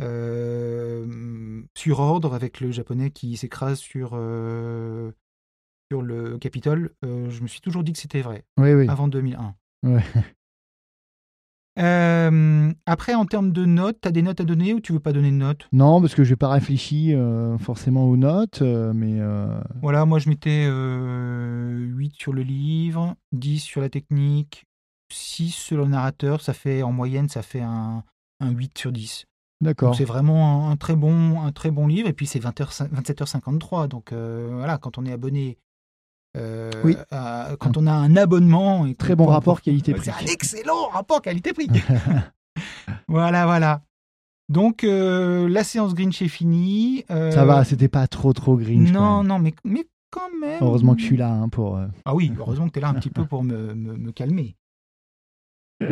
Euh, 0.02 1.62
sur 1.76 2.00
ordre 2.00 2.34
avec 2.34 2.60
le 2.60 2.70
japonais 2.70 3.10
qui 3.10 3.36
s'écrase 3.36 3.78
sur 3.78 4.10
sur 5.90 6.02
le 6.02 6.36
Capitole, 6.38 6.90
je 7.02 7.40
me 7.40 7.46
suis 7.48 7.60
toujours 7.60 7.82
dit 7.82 7.92
que 7.92 7.98
c'était 7.98 8.20
vrai 8.20 8.44
Oui, 8.58 8.72
oui. 8.74 8.86
avant 8.88 9.08
2001. 9.08 9.54
Ouais. 9.84 10.02
Euh, 11.78 12.72
après, 12.86 13.14
en 13.14 13.24
termes 13.24 13.52
de 13.52 13.64
notes, 13.64 13.98
tu 14.02 14.08
as 14.08 14.10
des 14.10 14.22
notes 14.22 14.40
à 14.40 14.44
donner 14.44 14.74
ou 14.74 14.80
tu 14.80 14.92
veux 14.92 15.00
pas 15.00 15.12
donner 15.12 15.30
de 15.30 15.36
notes? 15.36 15.68
Non, 15.72 16.00
parce 16.00 16.14
que 16.14 16.24
j'ai 16.24 16.36
pas 16.36 16.48
réfléchi 16.48 17.14
euh, 17.14 17.56
forcément 17.58 18.04
aux 18.04 18.16
notes, 18.16 18.62
euh, 18.62 18.92
mais 18.94 19.20
Voilà, 19.82 20.04
moi 20.04 20.18
je 20.18 20.28
mettais 20.28 20.66
euh, 20.68 21.78
8 21.78 22.14
sur 22.16 22.32
le 22.32 22.42
livre, 22.42 23.14
10 23.32 23.60
sur 23.60 23.80
la 23.80 23.88
technique, 23.88 24.64
6 25.12 25.50
sur 25.50 25.76
le 25.78 25.86
narrateur, 25.86 26.40
ça 26.40 26.52
fait 26.52 26.82
en 26.82 26.92
moyenne 26.92 27.28
ça 27.28 27.42
fait 27.42 27.62
un, 27.62 28.02
un 28.40 28.50
8 28.50 28.76
sur 28.78 28.92
10. 28.92 29.24
Donc 29.60 29.70
d'accord. 29.70 29.94
c'est 29.94 30.04
vraiment 30.04 30.68
un, 30.68 30.72
un 30.72 30.76
très 30.76 30.94
bon 30.94 31.40
un 31.42 31.52
très 31.52 31.70
bon 31.70 31.86
livre 31.86 32.08
et 32.08 32.12
puis 32.12 32.26
c'est 32.26 32.38
20h, 32.38 32.88
27h53 32.92 33.88
donc 33.88 34.12
voilà, 34.12 34.78
quand 34.78 34.98
on 34.98 35.06
est 35.06 35.12
abonné 35.12 35.58
euh, 36.38 36.70
Oui. 36.84 36.96
à- 37.10 37.50
quand 37.58 37.76
on 37.76 37.86
a 37.86 37.92
un 37.92 38.16
abonnement 38.16 38.86
et 38.86 38.94
Très 38.94 39.16
bon 39.16 39.26
rapport 39.26 39.60
qualité-prix. 39.62 40.04
C'est 40.04 40.24
un 40.24 40.32
excellent 40.32 40.88
rapport 40.88 41.20
qualité-prix. 41.22 41.68
voilà, 43.08 43.46
voilà. 43.46 43.82
Donc 44.48 44.82
euh, 44.84 45.48
la 45.48 45.62
séance 45.64 45.94
Grinch 45.94 46.22
est 46.22 46.28
finie. 46.28 47.04
euh, 47.10 47.30
Ça 47.32 47.44
va, 47.44 47.64
c'était 47.64 47.88
pas 47.88 48.06
trop 48.06 48.32
trop 48.32 48.56
Grinch. 48.56 48.90
Non, 48.90 49.22
non, 49.22 49.38
mais, 49.38 49.54
mais 49.64 49.84
quand 50.10 50.30
même. 50.40 50.58
Heureusement 50.62 50.94
que 50.94 51.00
je 51.00 51.06
suis 51.06 51.16
là 51.18 51.30
hein, 51.30 51.48
pour. 51.50 51.78
Ah 52.06 52.14
oui, 52.14 52.32
heureusement 52.38 52.66
que 52.68 52.72
tu 52.72 52.78
es 52.78 52.82
là 52.82 52.88
un 52.88 52.94
petit 52.94 53.10
peu 53.10 53.24
pour 53.26 53.44
me, 53.44 53.74
me- 53.74 53.96
me 53.96 54.12
calmer. 54.12 54.56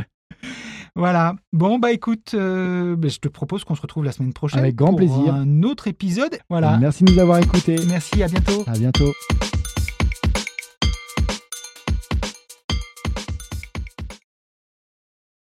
Voilà. 0.98 1.34
Bon, 1.52 1.78
bah 1.78 1.92
écoute, 1.92 2.32
euh, 2.32 2.96
bah, 2.96 3.08
je 3.08 3.18
te 3.18 3.28
propose 3.28 3.64
qu'on 3.64 3.74
se 3.74 3.82
retrouve 3.82 4.04
la 4.04 4.12
semaine 4.12 4.32
prochaine. 4.32 4.60
Avec 4.60 4.76
grand 4.76 4.88
pour 4.88 4.96
plaisir. 4.96 5.34
Un 5.34 5.62
autre 5.62 5.88
épisode. 5.88 6.38
Voilà. 6.48 6.78
Merci 6.78 7.04
de 7.04 7.12
nous 7.12 7.18
avoir 7.18 7.36
écoutés. 7.38 7.76
Merci, 7.86 8.22
à 8.22 8.28
bientôt. 8.28 8.64
À 8.66 8.72
bientôt. 8.78 9.12